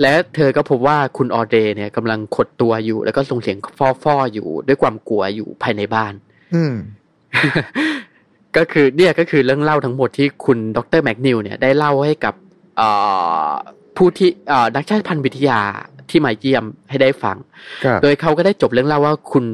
[0.00, 3.58] และเธอก็พบว่าคุณออเดย์เนี่ยกำลังขดตัวอยู่ แล้วก็ส่งเสียง
[4.02, 6.12] ฟ่อๆอยู่ด้วยความกลัวอยู่ภายในบ้าน
[6.54, 6.74] อืม
[8.56, 12.34] ก็คือเนี่ยก็คือเรื่องเล่าทั้งหมดที่คุณดรแมกนิวเนี่ยได้เล่าให้กับ
[12.76, 12.88] เอ่
[13.48, 13.50] อ
[13.96, 15.60] ผู้ที่เอ่อนักชาติพันธุ์วิทยา
[16.10, 17.36] ที่มาเยี่ยมให้ได้ฟัง
[17.84, 19.44] ครับโดยเขาก็ได้จบเรื่องเล่าว่าคุณ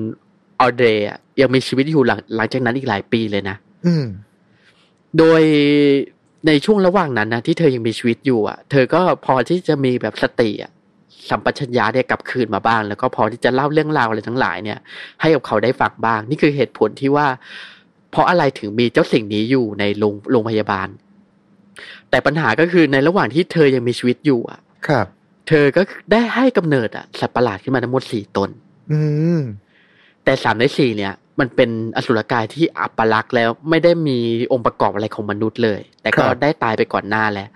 [0.61, 4.07] ออเดย์อะยังมีชีวิตอยู่หลังหลังจากนั้นอีกหลายปีเลยนะอืม
[5.19, 5.43] โดย
[6.47, 10.71] ในช่วงระหว่างนั้นนะที่เธอยังมีชีวิตอยู่อะ เธอก็พอที่จะมีแบบสติอะ
[11.31, 14.79] สัมปชัญญะเนี่ยกลับคืนมาบ้าง แล้วก็พอที่จะเล่าเรื่องราวอะไรทั้งหลายเนี่ย
[15.21, 17.27] ให้กับเขาได้ฟังบ้าง นี่คือเหตุผลที่ว่า
[18.13, 20.89] เพราะอะไรถึงมีเจ้าสิ่งนี้อยู่ในโรงโรงพยาบาล
[22.11, 25.07] แต่ปัญหาก็คือในระหว่างที่เธอยังมีชีวิตอยู่อะ ครับ
[25.49, 28.51] เธอก็ได้ให้กำเนิดอะสัตว์ประหลาดขึ้นมาทั้งหมดสี่ตน
[28.93, 29.01] อื
[29.39, 29.41] ม
[30.25, 34.19] แต่สามในสี่เนี่ย มันเป็นอสุรกายที่อัปลักษณ์แล้วไม่ได้มี
[34.53, 37.49] องค์ประกอบอะไรของมนุษย์เลย แต่ก็ครับได้ตายไปก่อนหน้าแล้ว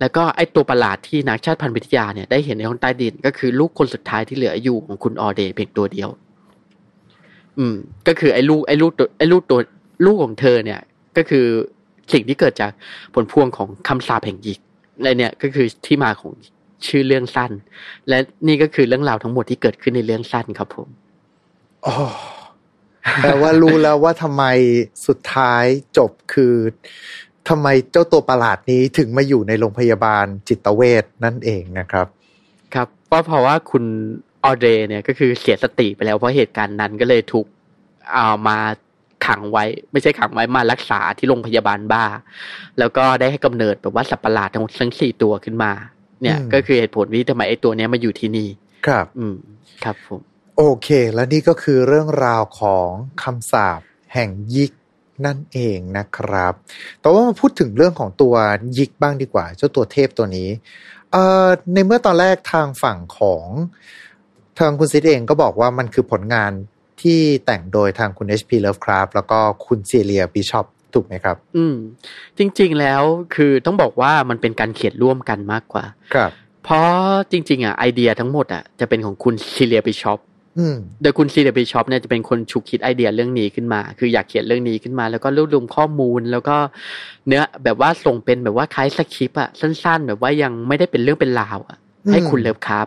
[0.00, 6.08] แล้วก็ไอตัวประหลาดที่นักชาติพันธุ์วิทยาเนี่ยได้เห็นในห้องใต้ดิน ก็คือลูกคนสุดท้ายที่เหลืออยู่ของคุณออเดย์เพียงตัวเดียว
[7.58, 9.60] อืม ก็คือไอ้ลูกไอ้ลูกตัวไอ้ลูกตัว
[10.04, 10.80] ลูกของเธอเนี่ย
[11.16, 11.46] ก็คือ
[12.12, 12.72] สิ่งที่เกิดจาก
[13.14, 14.60] ผลพวงของคำสาปแห่งยิก
[15.02, 16.32] และเนี่ยก็คือที่มาของ
[16.86, 17.52] ชื่อเรื่องสั้น
[18.08, 20.88] และนี่ก็คือเรื่องราวทั้งหมดที่เกิดขึ้นในเรื่องสั้นครับผม
[21.86, 21.96] อ๋อ
[23.22, 24.44] แปลว่ารู้แล้วว่าทำไม
[25.06, 25.64] สุดท้าย
[25.98, 26.54] จบคือ
[27.48, 32.06] ทำไมเจ้าตัวประหลาดนี้ถึงมาอยู่ในโรงพยาบาลจิตเวชนั่นเองนะครับ
[32.74, 33.84] ครับก็เพราะว่าคุณ
[34.44, 37.46] ออเดย์เนี่ยก็คือเสียสติไปแล้วเพราะเหตุการณ์นั้นก็เลยถูก
[38.12, 38.58] เอามา
[39.26, 42.04] ขังไว้ ไม่ใช่ขังไว้มารักษาที่โรงพยาบาลบ้า
[42.78, 45.72] แล้วก็ได้ให้กำเนิดแบบว่าสัตว์ประหลาดทั้งทั้งสี่ตัวขึ้นมา
[46.22, 48.48] เนี่ยอืมก็คือเหตุผลที่ทำไมไอ้ตัวเนี้ยมาอยู่ที่นี่
[48.86, 49.36] ครับ อืม
[49.84, 50.20] ครับผม
[50.58, 52.88] โอเค และนี่ก็คือเรื่องราวของ
[53.22, 53.80] คำสาป
[54.14, 54.72] แห่งยิก
[55.26, 56.54] นั่นเองนะครับ
[57.00, 58.34] แต่ว่ามาพูดถึงเรื่องของตัว
[58.76, 60.48] ยิกบ้างดีกว่า เจ้าตัวเทพตัวนี้
[61.12, 63.46] เอ่อ ในเมื่อตอนแรกทางฝั่งของ
[64.58, 66.52] ทางคุณซิดเองก็บอกว่ามันคือผลงาน
[67.02, 71.76] ที่แต่งโดยทางคุณ HP Lovecraft แล้วก็คุณเซเลียบิชอปถูกไหมครับ อืม
[72.38, 73.02] จริง ๆ แล้ว
[73.34, 75.84] คือต้องบอกว่ามันเป็นการเขียนร่วมกันมากกว่า
[76.14, 76.30] ครับ
[76.64, 76.92] เพราะ
[77.32, 80.20] จริง ๆ อะไอเดียทั้งหมดอะจะเป็นของคุณซิเลียบิชอป
[80.58, 86.56] อืมโดยคุณซีเดบิชอปเนี่ยจะเป็นคนฉุกคิดไอเดียเรื่องนี้ขึ้นมา คืออยากเขียนเรื่องนี้ขึ้นมา แล้วก็รวบรวมข้อมูล แล้วก็
[87.26, 92.86] เนื้อแบบว่าส่งเป็นแบบว่าคล้ายสคริปต์อะสั้นๆ แบบว่ายังไม่ได้เป็นเรื่องเป็นราวอะอืมให้คุณเลิฟคราฟ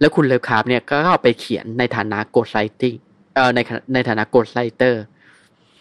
[0.00, 2.94] แล้วคุณเลิฟคราฟเนี่ยก็เอาไปเขียนในฐานะ ghostwriting
[3.36, 3.58] เอ่อใน
[3.94, 5.02] ในฐานะ ghostwriter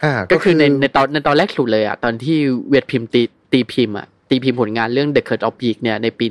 [0.04, 2.38] อ่าก็คือในในตอนในตอนแรกสุดเลยอะตอนที่
[2.70, 6.26] เวียดพิมพ์ตีตีพิมพ์อะตีพิมพ์ผลงานเรื่อง The Curse of Yig เนี่ยในปี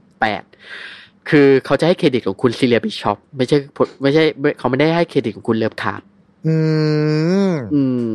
[0.00, 4.24] 1928 คือเขาจะให้เครดิตของคุณซีเลียบิชอปไม่ใช่ผลไม่ใช่
[4.58, 6.00] เขาไม่ได้ให้เครดิตของคุณเลิฟคราฟ
[6.46, 6.56] อื
[7.50, 8.08] มอืม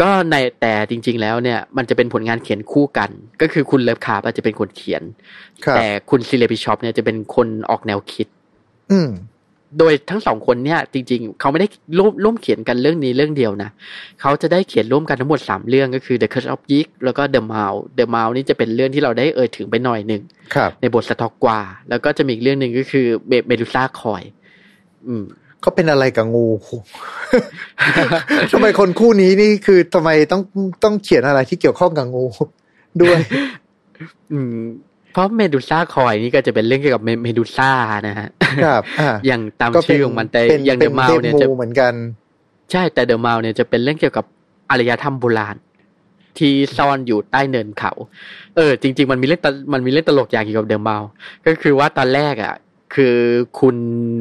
[0.00, 5.02] ก็ในแต่จริง ๆ แล้วเนี่ย มันจะเป็นผลงานเขียนคู่กัน ก็คือคุณเลิฟคราฟอาจจะเป็นคนเขียน
[5.64, 8.26] ครับแต่คุณซีเลียบิชอปเนี่ยจะเป็นคนออกแนวคิด
[8.92, 9.10] อืม
[9.78, 13.70] โดยทั้งสองคนเนี่ย จริง ๆ เขาไม่ได้ร่วมร่วมเขียนกันเรื่องนี้เรื่องเดียวนะ
[14.20, 20.22] เขาจะได้เขียนร่วมกันทั้งหมดสามเรื่องก็คือ The Curse of Yig แล้วก็ The Mound The Mound นี่จะเป็นเรื่องที่เราได้เอ่ยถึงไปหน่อยหนึ่ง
[20.54, 23.06] ครับในบทซาธอกกวา แล้วก็จะมีอีกเรื่องหนึ่งก็คือ
[23.46, 24.22] เมดูซ่าคอย
[25.08, 25.24] อืม
[25.60, 26.46] เขาเป็นอะไรกับงู
[28.52, 30.42] ทำไมคนคู่นี้นี่คือทำไมต้อง
[30.84, 32.24] ต้องเขียนอะไรที่เกี่ยวข้องกับงู
[33.02, 33.18] ด้วย
[34.32, 34.56] อืม
[35.14, 37.70] เพราะเมดูซ่าคอยนี่ก็จะเป็นเรื่องเกี่ยวกับเมเมดูซ่า
[38.08, 38.28] นะฮะ
[38.64, 41.92] ครับอ่าอย่างตามก็เป็ชื่อของมันแต่เป็นอย่างเป็เดนอะมาเทวพเนี่ยจะงูเหมือนกัน
[42.72, 44.24] ใช่แต่เดอะมาวเนี่ยจะเป็นเรื่องเกี่ยวกับ
[44.70, 45.56] อารยธรรมโบราณ
[46.38, 47.92] ที่ซ่อนอยู่ใต้เนินเขา
[48.56, 51.02] เออ จริง ๆ มันมีเรื่องตลมันมีเรื่องตลกอย่างเกี่ยวกับ The Mound
[51.46, 52.54] ก็คือว่าตอนแรกอะ
[52.94, 53.16] คือ
[53.60, 53.76] คุณ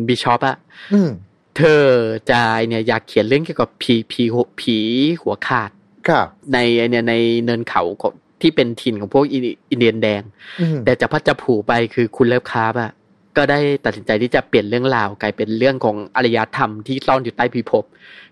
[0.07, 0.57] บิชอปอะ
[0.93, 1.09] อืม
[1.57, 1.83] เธอ
[2.29, 4.77] จะเนี่ยอยากเขียนเรื่องเกี่ยวกับผีผีหัวผี
[5.21, 5.71] หัวขาด
[6.07, 10.21] ครับในไอ้เนี่ยในเนินเขาของ ที่เป็นถิ่นของพวกอินอินเดียนแดง
[10.61, 12.91] อืมแต่จับพลัดจับผลูไปคือคุณเลิฟคราฟอะ
[13.37, 17.83] ก็ได้ตัดสินใจที่จะเปลี่ยนเรื่องราว กลายเป็นเรื่องของอารยธรรมที่ซ่อนอยู่ใต้พิภพ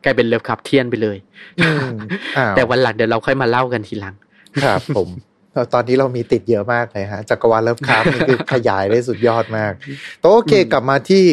[0.03, 1.17] กลายเป็น Lovecraftian ไปเลย
[1.59, 1.95] อืม
[2.37, 4.15] อ้าวแต่วันหลังเดี๋ยวเราค่อยมาเล่ากันทีหลัง
[4.63, 5.09] ครับ ผม
[5.53, 9.73] แล้วตอนนี้เรามีติดเยอะมากเลยฮะจักรวาลเลิฟคราฟนี่คือขยายได้สุดยอดมาก
[10.19, 11.23] แต่โอเคอืมกลับมาที่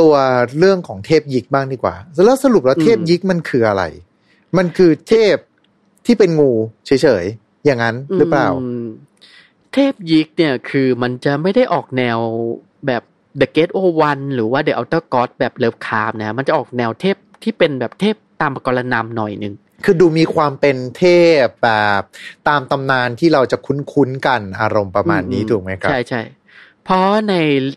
[0.00, 0.14] ตัว
[0.58, 1.94] เรื่องของเทพยิกบ้างดีกว่า
[2.26, 3.84] แล้วสรุปแล้วอืมเทพยิกมันคืออะไร
[4.56, 5.36] มันคือเทพ
[6.06, 6.52] ที่เป็นงู
[6.86, 6.90] เฉ
[7.22, 8.48] ยๆ อย่างนั้นหรือเปล่า
[8.82, 8.84] ม
[9.74, 12.18] เทพยิกเนี่ยคือมันจะไม่ได้ออกแนว
[12.86, 13.02] แบบ
[13.40, 13.78] The Great Old
[14.10, 21.04] One หรือว่า The Outer God แบบเลิฟคราฟนะ มันจะออกแนวเทพที่เป็นแบบเทพตามปกรณัมหน่อยหนึ่งคือดูมีความเป็นเท
[21.44, 22.02] พแบบ
[22.48, 26.22] ตามตำนานที่เราจะคุ้นๆกันอารมณ์ประมาณนี้อืถูกไหมครับ ใช่ใช่
[26.84, 27.34] เพราะใน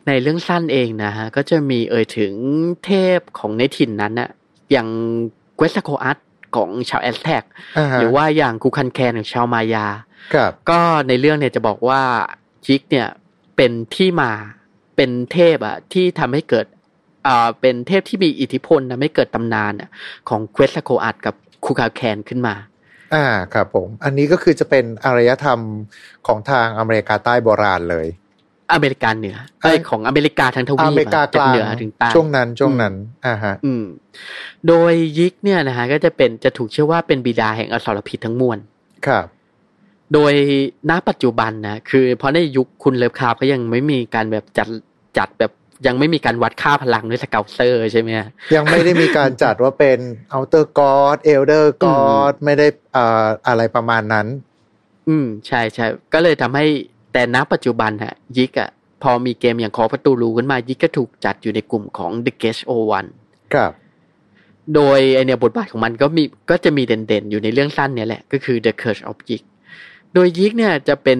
[0.07, 2.33] ในเรื่องสั้นเองนะฮะ ก็จะมีเอ่ยถึง
[2.85, 4.29] เทพของในถิ่นนั้นน่ะ
[4.71, 4.87] อย่าง
[5.55, 6.17] เควสโคอัต
[6.55, 7.43] ของชาวแอซเท็ก
[7.77, 9.85] อ่าฮะหรือว่าอย่างกูคันแคนของชาวมายา
[10.33, 12.01] ครับก็ในเรื่องเนี่ยจะบอกว่า
[12.65, 13.07] ยิกเนี่ย
[13.55, 14.31] เป็นที่มา
[14.95, 16.65] เป็นเทพอะที่ทำให้เกิด
[17.27, 19.89] อ่าเป็นเทพที่มีอิทธิพลทำให้เกิดตำนานอะ
[20.29, 21.35] ของเควสโคอัตกับ
[21.65, 22.55] คูคาแคนขึ้นมา
[23.13, 25.59] อ่าครับผม อันนี้ก็คือจะเป็นอารยธรรม
[26.27, 28.07] ของทางอเมริกาใต้โบราณเลย
[28.73, 32.93] อเมริกาเหนือเอ้ยของอเมริกาทั้งทวีปอเมริกาอะกลางเหนือถึงใต้ช่วงนั้นช่วงนั้น
[33.25, 33.83] อ่าฮะอืม
[34.67, 38.57] โดยยิกเนี่ยนะฮะก็จะเป็นจะถูกเชื่อว่าเป็นบิดาแห่งอสรพิษทั้งมวล
[39.07, 39.25] ครับ
[40.13, 40.33] โดย
[40.89, 44.67] ณปัจจุบันนะคือ เพราะในยุคคุณเลิฟคราฟก็ยังไม่มีการแบบจัด
[45.19, 45.51] จัดแบบ
[45.87, 49.99] ยังไม่มีการวัดค่าพลังด้วยสเกลเซอร์ใช่ไหมฮะยังไม่ได้มีการจัดว่าเป็น
[50.35, 54.27] outer god elder god ไม่ได้อ่าอะไรประมาณนั้น
[55.09, 56.65] อืม ใช่ใช่ก็เลยทำให้
[57.13, 58.69] แต่ณปัจจุบันฮะยิกอะ
[59.03, 63.05] พอมีเกมอย่างขอประตูรูขึ้นมา ยิกก็ถูกจัดอยู่ในกลุ่มของ The Guest O1
[63.53, 63.71] ครับ
[64.75, 69.43] โดยไอเนี่ยบทบาทของมันก็มีก็จะมีเด่นๆ อยู่ในเรื่องสั้นเนี่ยแหละ ก็คือ The Curse of Yik
[70.13, 71.19] โดยยิกเนี่ยจะเป็น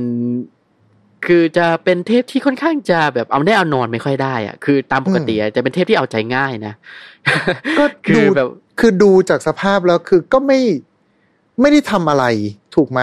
[1.25, 6.73] คือจะเป็นเทพที่ค่อนข้างจะแบบเอาได้เอานอนไม่ค่อยได้อะคือตามปกติอะจะเป็นเทพที่เอาใจง่ายนะ
[7.80, 8.47] ก็คืดูอแบบ
[8.80, 10.60] คือดูจากสภาพแล้วคือก็ไม่
[11.62, 12.25] ไม่ได้ทำอะไร
[12.75, 13.01] ถูกไหม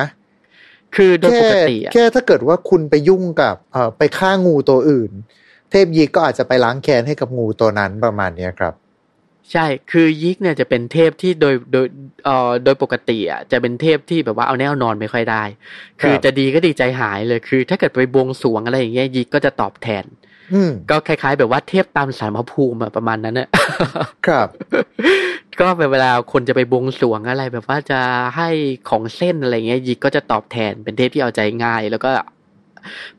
[0.96, 5.10] คือโดยแค่ปกติอะแค่ถ้าเกิดว่าคุณไปยุ่งกับเอ่อไปฆ่างูตัวอื่น
[5.70, 8.74] เทพยีก็อาจจะไปล้างแค้นให้กับงูตัวนั้นประมาณเนี้ยครับ
[9.52, 11.86] ใช่คือยิกเนี่ยจะเป็นเทพที่โดยโดย
[12.24, 15.42] เอ่อโดยปกติอะจะเป็นเทพที่แบบว่าเอาแนวนอนไม่ค่อยได้
[16.00, 20.27] คือครับจะดีก็ดีใจหายเลยคือ ถ้าเกิดไปบวงสรวงอะไรอย่างเงี้ยยิกก็จะตอบแทนอืม
[20.90, 23.48] ก็คล้าย ๆ แบบว่าเทพตามสารพระภูมิอะประมาณนั้นเน่ะ
[24.26, 24.48] ครับ
[25.60, 28.00] ก็เวลาคนจะไปบวงสรวงอะไร แบบว่าจะ
[28.36, 28.48] ให้
[28.88, 32.10] ของเส้นอะไรเงี้ยยิกก็จะตอบแทนเป็นเทพที่เอาใจง่าย แล้วก็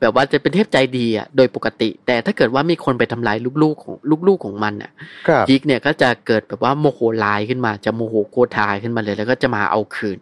[0.02, 3.96] แบบว่าจะเป็นเทพใจดีอะโดยปกติ แต่ถ้าเกิดว่ามีคนไปทำลายลูกๆของ
[4.28, 4.92] ลูกๆของมันอะ
[5.28, 10.20] ครับยิกเนี่ยก็จะเกิดแบบว่าโมโหลายขึ้นมาจะโมโหโกรธายขึ้นมาเลย แล้วก็จะมาเอาคืน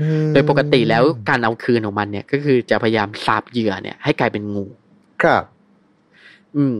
[0.00, 4.66] อืมโดยปกติแล้วการเอาคืนของมันเนี่ย ก็คือจะพยายามสาบเหยื่อเนี่ยให้กลายเป็นงู
[5.22, 5.42] ครับ
[6.56, 6.76] อืม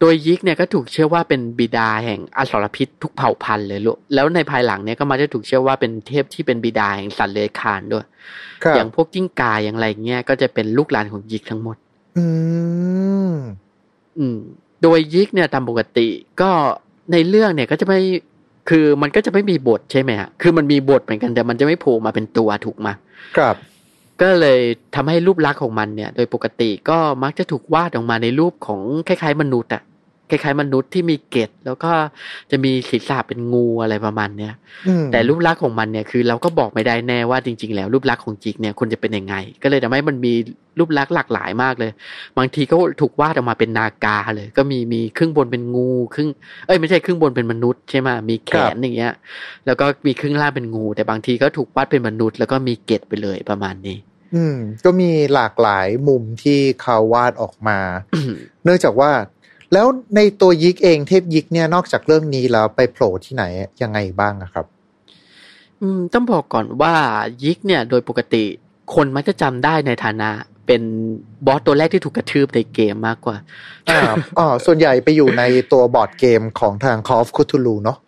[0.00, 8.04] โดยยิกเนี่ยก็ถูกเชื่อว่าเป็นบิดาแห่งอสรพิษทุกเผ่าพันธุ์เลยลูกแล้วในภายหลังเนี่ยก็มาจะถูกเชื่อว่าเป็นเทพที่เป็นบิดาแห่งสัตว์เลื้อยคลานด้วย
[8.64, 11.76] ครับอย่างพวกกิ้งกาอย่างไรเงี้ยก็จะเป็นลูกหลานของยิกทั้งหมด
[12.18, 12.26] อื
[13.30, 13.34] ม
[14.18, 14.38] อืม
[14.82, 16.08] โดยยิกเนี่ยตามปกติ
[16.40, 16.50] ก็
[17.12, 18.00] ในเรื่องเนี่ยก็จะไม่
[18.68, 22.92] คือมันก็จะไม่มีบทใช่ไหมฮะ คือมันมีบทเหมือนกันแต่มันจะไม่โผล่มาเป็นตัวถูกมา
[23.36, 23.56] ครับ
[24.22, 24.60] ก็เลย
[24.94, 29.84] ทำให้รูปลักษณ์ของมันเนี่ย โดยปกติก็มักจะถูกวาดออกมาในรูปของคล้ายๆ มนุษย์อะ
[30.30, 31.92] คล้ายๆมนุษย์ที่มีเกล็ดแล้วก็
[32.50, 34.52] จะมีศีรษะเป็นงูอะไรประมาณเนี้ย
[34.88, 40.32] อืมแต่รูปลักษณ์ของมันเนี่ยคือเราก็บอกไม่ได้แน่ว่าจริง ๆ แล้วรูปลักษณ์ของจิกเนี่ยควรจะเป็นยังไง ก็เลยทำให้มันมี
[40.78, 41.90] รูปลักษณ์หลากหลายมากเลย
[42.38, 46.28] บางทีก็ถูกวาดออกมาเป็นนากาเลย ก็มีมีครึ่งบนเป็นงูครึ่ง
[46.66, 49.12] เอ้ยไม่ใช่ครึ่งบนเป็นมนุษย์ใช่ไหมมีแขนอย่างเงี้ย
[49.66, 53.98] แล้วก็มีครึ่งล่างเป็นงู แต่บางทีก็ถูกวาดเป็นมนุษย์ แล้วก็มีเกล็ดไปเลยประมาณนี้
[54.34, 57.78] อืม ก็มีหลากหลายมุมที่เขาวาดออกมา
[58.64, 59.12] เนื่องจากว่า
[59.72, 63.44] แล้วในตัวยิกเองเทพยิกเนี่ยนอกจากเรื่องนี้แล้วไปโผล่ที่ไหน
[63.82, 64.66] ยังไงบ้างอะครับ
[65.80, 66.94] อืม ต้องบอกก่อนว่า
[67.42, 68.44] ยิกเนี่ยโดยปกติ
[68.94, 70.30] คนมักจะจำได้ในฐานะ
[70.66, 70.82] เป็น
[71.46, 73.36] บอสตัวแรกที่ถูกกระทืบในเกมมากกว่า
[73.90, 74.00] อ่า
[74.38, 77.98] อ๋อส่วนใหญ่ไปอยู่ในตัวบอร์ดเกมของทาง Call of Cthulhu เนาะ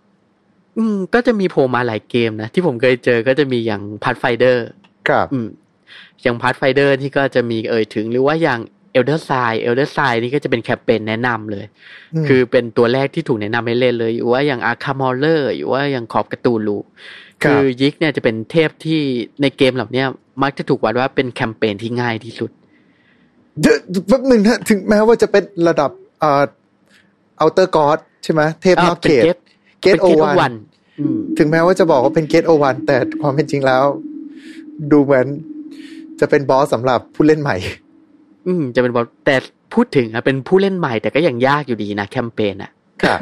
[0.78, 4.66] อืม ก็จะมีโผล่มาหลายเกมนะ ที่ผมเคยเจอก็จะมีอย่าง Pathfinder
[5.08, 5.48] ครับ อืม
[6.22, 8.61] อย่าง Pathfinder ที่ก็จะมีเอ่ยถึงหรือว่าอย่าง
[8.92, 11.64] Elder Sign Elder Sign นี่ก็จะเป็นแคมเปญแนะนำเลย
[12.22, 16.92] มคือเป็นตัวแรกที่ถูกแนะนำให้เล่นเลยหรือว่าอย่าง Arkham Horror หรือว่าอย่าง Call of Cthulhu ครับ
[17.44, 19.00] คือยิกเนี่ยจะเป็นเทพที่
[19.42, 20.06] ในเกมเหล่าเนี้ย
[20.42, 22.50] มักจะถูกวัดว่าเป็นแคมเปญที่ง่ายที่สุด
[23.61, 23.76] เดี๋ยว
[24.08, 26.42] แป๊บหนึ่งนะถึงแม้ว่าจะเป็นระดับเอ่อ
[27.40, 29.24] Outer God ใช่ไหมเทพนอกเขต
[29.83, 30.55] Great Old One
[31.00, 33.85] อืมถึงแม้ว่าจะบอกว่าเป็น Great Old One แต่ความเป็นจริงแล้ว
[34.92, 35.26] ดูเหมือน
[36.22, 37.56] จะเป็นบอสสำหรับผู้เล่นใหม่
[38.46, 39.37] อืม จะเป็นบอสแต่
[39.74, 42.70] พูดถึงอะเป็นผู้เล่นใหม่แต่ก็ยังยากอยู่ดีนะแคมเปญอะ
[43.02, 43.20] ครับ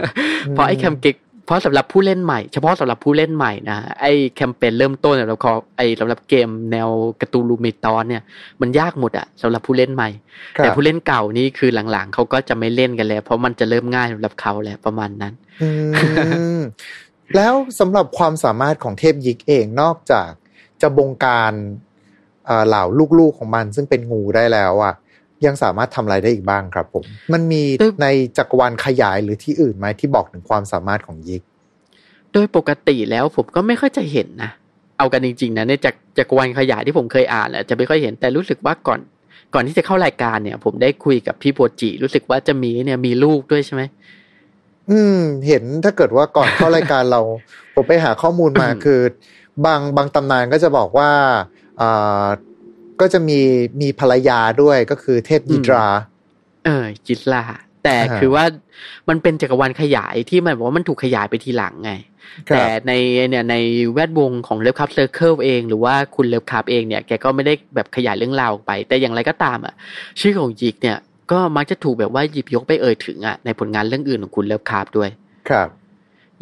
[0.51, 6.89] เพราะไอ้แคมเปญเพราะสำหรับผู้เล่นใหม่ เฉพาะสำหรับผู้เล่นใหม่นะไอ้แคมเปญเริ่มต้นสำหรับคอไอ้สำหรับเกมแนว
[7.21, 8.23] การ์ตูนลูมิตอนเนี่ย
[8.61, 10.09] มันยากหมดอะสำหรับผู้เล่นใหม่
[10.57, 15.69] ครับแต่ผู้เล่นเก่านี่คือหลังๆเขาก็จะไม่เล่นกันแล้ว เพราะมันจะเริ่มง่ายสำหรับเขาแล้วประมาณนั้นอื
[16.59, 16.61] ม
[17.37, 20.29] แล้วสำหรับความสามารถของเทพยิกเองนอกจาก
[20.83, 21.53] จะบงการ
[22.51, 22.85] เอ่อเหล่า
[23.19, 24.95] ลูกๆของมันซึ่งเป็นงูได้แล้วอะ
[25.47, 28.09] ยังสามารถทำอะไรได้อีกบ้างครับผม มันมีตึ๊บใน
[28.39, 31.43] จักรวาลขยายหรือที่อื่นไหมที่บอกถึงความสามารถของยิก
[32.33, 34.51] โดยปกติแล้วผมก็ไม่ค่อยจะเห็นนะ
[34.99, 39.01] เอากันจริงๆนะในจากจักรวาลขยายที่ผมเคยอ่านแหละจะไม่ค่อยเห็นแต่รู้สึกว่าก่อน
[39.55, 43.83] ก่อนที่จะเข้ารายการเนี่ย ผมได้คุยกับพี่โปรจิ รู้สึกว่าจะมีเนี่ยมีลูกด้วยใช่ไหม
[44.91, 47.21] อืม เห็นถ้าเกิดว่าก่อนเข้ารายการเรา
[47.75, 49.01] ผมไปหาข้อมูลมาอืมคือ
[49.65, 51.39] บางบางตำนานก็จะบอกว่าอ่า
[53.01, 53.41] ก็จะมี
[53.81, 55.89] มีภรรยาด้วยก็คือเทพยิดรา
[56.65, 57.43] เออยิดรา
[57.85, 58.45] แต่อ่าคือว่า
[59.09, 61.93] มันเป็นจักรวาลขยายที่มันบอกว่ามันถูกขยายไปทีหลังไง
[62.49, 62.93] ครับแต่ใน
[63.31, 63.57] เนี่ยใน
[63.95, 69.75] แวดวงของ Lovecraft Circle เองหรือว่าคุณ Lovecraft เองเนี่ยแกก็ไม่ได้แบบขยายเรื่องราวออกไป แต่อย่างไรก็ตามอะ
[70.21, 70.99] ชื่อของยิกเนี่ย
[71.33, 75.11] ก็มักจะถูกแบบว่าหยิบยกไปเอ่ยถึงอะในผลงานเรื่องอื่นของคุณ Lovecraft ด้วย
[75.49, 75.69] ครับ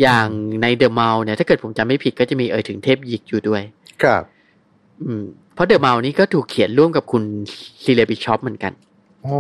[0.03, 0.27] อย่าง
[0.63, 3.63] ในเดอะม l เนี่ยถ้าเกิดผมจำไม่ผิดก็จะมีเอ่ยถึงเทพยิกอยู่ด้วย
[4.03, 4.23] ครับ
[5.07, 7.23] อืมเพราะเดอะม l นี้ก็ถูกเขียนร่วมกับคุณ
[7.83, 8.73] ซีเลียบิชอปเหมือนกัน
[9.27, 9.39] อ๋อ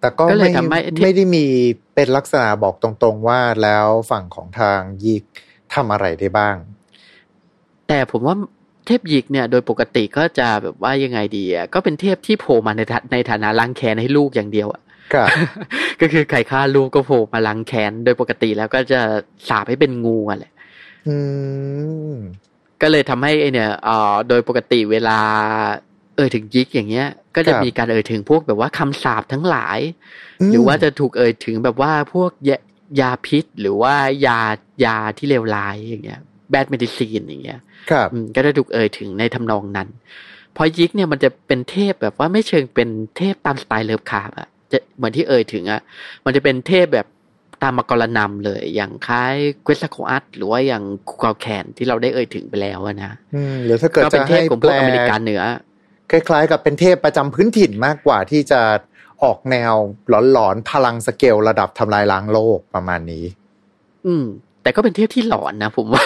[0.00, 1.44] แต่ก็ก็เลยไม่ทำให้ที่ไม่ได้มี
[1.94, 5.24] เป็นลักษณะบอกตรงๆว่าแล้วฝั่งของทางยิก
[5.74, 6.56] ทำอะไรได้บ้าง
[7.88, 8.36] แต่ผมว่า
[8.86, 14.82] เทพยิกเนี่ย โดยปกติก็จะแบบว่ายังไงดีอะก็เป็นเทพที่โผล่มาในฐาในฐานะล้างแค้นให้ลูกอย่างเดียวอะ
[15.14, 15.28] ครับ
[16.00, 19.00] ก็คือใครฆ่าลูกก็โผล่มาล้างแค้นโดยปกติแล้วก็จะ
[19.48, 20.52] สาปให้เป็นงูอะแหละ
[21.08, 21.16] อื
[22.12, 22.14] ม
[22.82, 25.18] ก็เลยทำให้ไอเนี่ยเอ่อโดยปกติเวลา
[26.16, 29.78] เอ่ยถึงยิกอย่างเงี้ย ก็จะครับมีการเอ่ยถึงพวกแบบว่าคำสาปทั้งหลาย
[30.48, 32.58] มหรือว่าจะถูกเอ่ยถึงแบบว่าพวกยา
[33.00, 33.94] ยาพิษ หรือว่า
[34.26, 34.40] ยา
[34.84, 37.60] ยาที่เลวร้ายอย่างเงี้ย bad medicine อย่างเงี้ย
[37.90, 39.88] ครับอืมก็จะถูกเอ่ยถึงในทำนองนั้น
[40.54, 45.80] เพราะยิกเนี่ยมันจะเป็นเทพแบบว่าไม่เชิงเป็นเทพตามสไตล์ Lovecraft อะจะเหมือนที่เอ่ยถึงอะ
[46.24, 47.06] มันจะเป็นเทพแบบ
[47.62, 55.42] ตามมากรนำเลย อย่างคล้ายเกวสโคอัตหรือว่าอย่างคูกาแคนที่เราได้เอ่ยถึงไปแล้วอะนะอืมหรือถ้าเกิดก็เป็จะนเทให้พของพแปวลกอเมริกันเหนือ
[56.10, 58.60] คล้ายๆ กับเป็นเทพประจำพื้นถิ่นมากกว่าที่จะ
[59.24, 59.74] ออกแนว
[60.32, 63.24] หลอนๆพลังสเกลระดับทำลายล้างโลกประมาณนี้
[64.06, 64.24] อืม
[64.62, 66.04] แต่ก็เป็นเทพที่หลอนนะผมว่า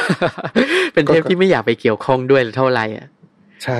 [0.94, 3.06] เป็นเทพที่ไม่อยากไปเกี่ยวข้องด้วยเท่าไหร่อะ
[3.64, 3.78] ใช่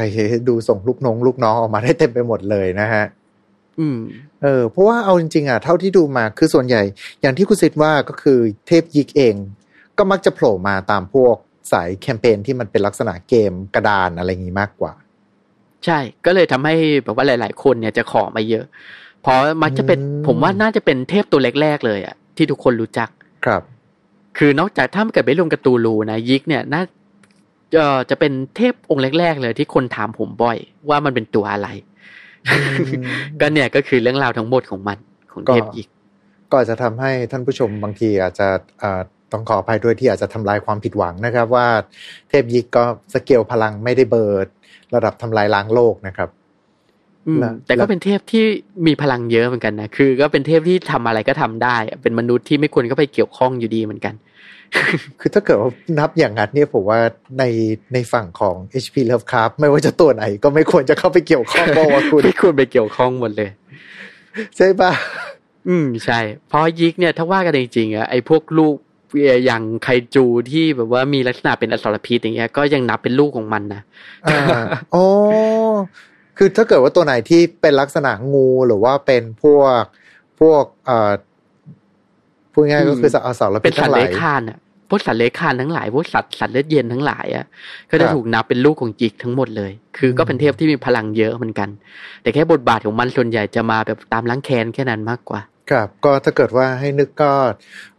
[0.49, 3.22] ดูส่งลูกน้องลูกน้องออกมาได้เต็มไปหมดเลยนะฮะอืม
[4.43, 6.83] เออเพราะว่าเอาจริงๆอะเท่าที่ดูมาคือส่วนใหญ่
[7.21, 9.35] อย่างที่คุณซิดว่าก็คือเทพยิกเอง
[9.99, 11.37] ก็มักจะโผล่มาตามพวก
[11.73, 14.93] สายแคมเปญที่มันเป็นลักษณะเกมกระดานอะไรอย่างนี้มากกว่า
[15.85, 18.65] ใช่ก็เลยทำให้แบบว่าหลาย ๆ คนเนี่ยจะขอมาเยอะ
[19.23, 23.09] เพราะมักจะเป็นอืมผมว่าน่าจะเป็นเทพตัวแรกๆเลยอะที่ทุกคนรู้จัก
[23.47, 23.63] ครับ
[24.39, 26.83] คือนอกจากถ้ามันเกิดไม่รวมกับตูลูนะยิกเนี่ยน่า
[27.77, 30.59] เอ่อจะเป็นเทพองค์แรกๆเลยที่คนถามผมบ่อย
[30.89, 31.69] ว่ามันเป็นตัวอะไร
[33.41, 34.99] ก็เนี่ยก็คือเรื่องราวทั้งหมดของมัน
[35.33, 35.89] ของเทพยิก
[36.51, 38.49] ก็อาจจะทำให้ท่านผู้ชมบางทีอาจจะ
[38.81, 39.01] เอ่อ
[39.33, 41.67] ต้องขออภัยด้วยที่อาจจะทำลายความผิดหวังนะครับ ว่า
[42.29, 44.49] เทพยิกก็สเกลพลังไม่ได้เบิร์ด
[44.95, 46.29] ระดับทำลายล้างโลกนะครับ
[47.27, 48.45] อืมแล้วแต่ก็เป็นเทพที่
[48.87, 54.15] มีพลังเยอะเหมือนกันนะคือ ก็เป็นเทพที่ทำอะไรก็ทำได้ เป็นมนุษย์ที่ไม่ควรก็ไปเกี่ยวข้องอยู่ดีเหมือนกัน
[55.21, 57.01] คือถ้าเกิดว่านับอย่างนั้นเนี่ยผมว่า
[57.39, 57.45] ใน
[57.93, 63.51] ในฝั่งของ HP Lovecraft ไม่ว่าจะตัวไหน ก็ไม่ควรจะเข้าไปเกี่ยวข้องบอกว่าคุณ ไม่ควรไปเกี่ยวข้องหมดเลย
[64.57, 64.93] ใช่ปะ
[65.69, 68.77] อืมใช่ เพราะยิกเนี่ยถ้าว่ากันจริงๆอะไอ้พวกลูก
[69.47, 73.83] อย่างไคจูที่แบบว่ามีลักษณะเป็นอสรพิษอย่างเงี้ยก็ยังนับเป็นลูกของมันนะ
[74.27, 74.39] อ่า
[74.95, 75.05] อ๋อ
[76.39, 79.83] คือถ้าเกิดว่าตัวไหนที่เป็นลักษณะงูหรือว่าเป็นพวก
[80.41, 81.13] พวกเอ่อ
[82.53, 84.62] พูดง่ายๆก็คือสัตว์อสารพิเป็ษนสัตทั้งว์หเลื้ลาอยยคลานอะพ
[84.95, 87.45] วกสัตว์เลื้อยคลานทั้งหลายพวกสัตว์สัตว์เลือดเย็นทั้งหลายอะ
[87.91, 91.69] ก็จะครับถูกนับเป็นลูกของจิกทั้งหมดเลย คือก็เป็นเทพที่มีพลังเยอะเหมือนกัน
[92.23, 97.31] แต่แค่บทบาทของมันส่วนใหญ่จะมาแบบตามล้างแค้นแค่นั้นมากกว่าครับก็ถ้าเกิดว่าให้นึกก็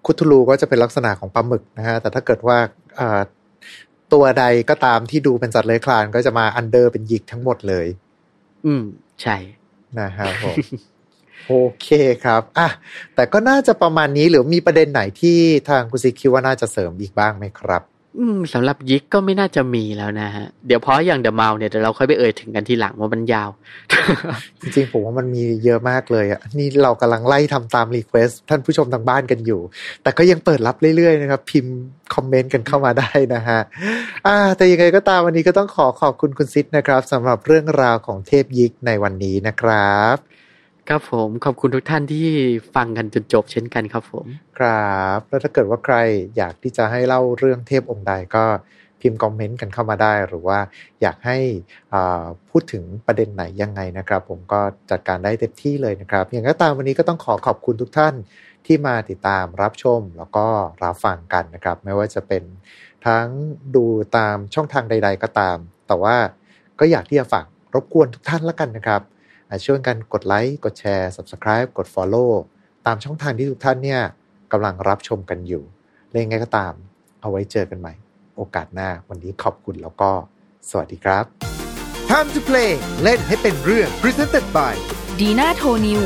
[0.06, 2.58] คุทูลูก็จะเป็นลักษณะของปลาหมึกนะฮะแต่ถ้าเกิดว่า
[3.00, 3.22] อ่า
[4.14, 7.88] ตัวใดก็ตามที่ดูเป็นสัตว์เลื้อยคลานก็จะมาอันเดอร์เป็นหยิกทั้งหมดเลย
[8.66, 8.84] อืม
[9.22, 9.36] ใช่
[10.00, 10.56] นะครับผม
[11.48, 11.88] โอเค
[12.24, 12.70] ครับอะ
[13.16, 15.38] แต่ก็น่าจะประมาณนี้หรือมีประเด็นไหนที่
[15.70, 17.84] ทางคุณซิกคิดว่าน่าจะเสริมอีกบ้างไหมครับ
[18.20, 23.50] อืมสำหรับยิกก็ไม่น่าจะมีแล้วนะฮะ เดี๋ยวเพราะอย่าง The Mound เนี่ยเดี๋ยวเราค่อยไปเอ่ยถึงกันทีหลังว่ามันยาว
[24.62, 29.62] จริงๆ ผมว่ามันมีเยอะมากเลยอะ นี่เรากำลังไล่ทำตาม request ท่านผู้ชมทางบ้านกันอยู่
[30.04, 31.76] แต่ก็ยังเปิดรับเรื่อยๆนะครับ พิมพ์
[32.14, 33.60] คอมเมนต์กันเข้ามาได้นะฮะ
[34.28, 40.18] อ่าแต่ยังไงก็ตามวันนี้ก็ต้องขอขอบคุณคุณซิดนะครับสำหรับเรื่องราวของเทพยิกในวันนี้นะครับ
[40.90, 42.28] ครับผมขอบคุณทุกท่านที่
[42.76, 44.26] ฟังกันจนจบเช่นกันครับผม
[44.58, 45.96] ครับแล้วถ้าเกิดว่าใคร
[46.38, 48.46] อยากที่จะให้เล่าเรื่องเทพองค์ใดก็
[49.02, 50.60] พิมพ์คอมเมนต์กันเข้ามาได้ หรือว่า
[51.02, 51.38] อยากให้
[51.94, 54.60] อ่าพูดถึงประเด็นไหนยังไงนะครับ ผมก็
[54.92, 58.16] จัดการได้เต็มที่เลยนะครับ อย่างก็ตามวันนี้ก็ต้องขอขอบคุณทุกท่าน
[58.66, 60.48] ที่มาติดตามรับชมแล้วก็
[60.84, 62.44] รับฟังกันนะครับ ไม่ว่าจะเป็น
[63.06, 63.28] ทั้ง
[63.76, 63.86] ดู
[64.18, 66.16] ตามช่องทางใด ๆ ก็ตาม แต่ว่า
[66.80, 69.02] ก็อยากที่จะฝากรบกวนทุกท่านละกันนะครับ
[69.54, 72.32] อ่าช่วยกันกดไลค์ กดแชร์ subscribe กด follow
[72.86, 74.02] ตามช่องทางที่ทุกท่านเนี่ย
[74.52, 75.64] กำลังรับชมกันอยู่
[76.10, 76.74] และยังไงก็ตาม
[77.22, 77.94] เอาไว้เจอกันใหม่
[78.38, 80.12] โอกาสหน้าวันนี้ขอบคุณแล้วก็
[80.70, 81.26] สวัสดีครับ
[82.10, 82.72] Time to play
[83.04, 84.76] เล่นให้เป็นเรื่อง Presented by
[85.20, 86.02] ดีน่าโทนิว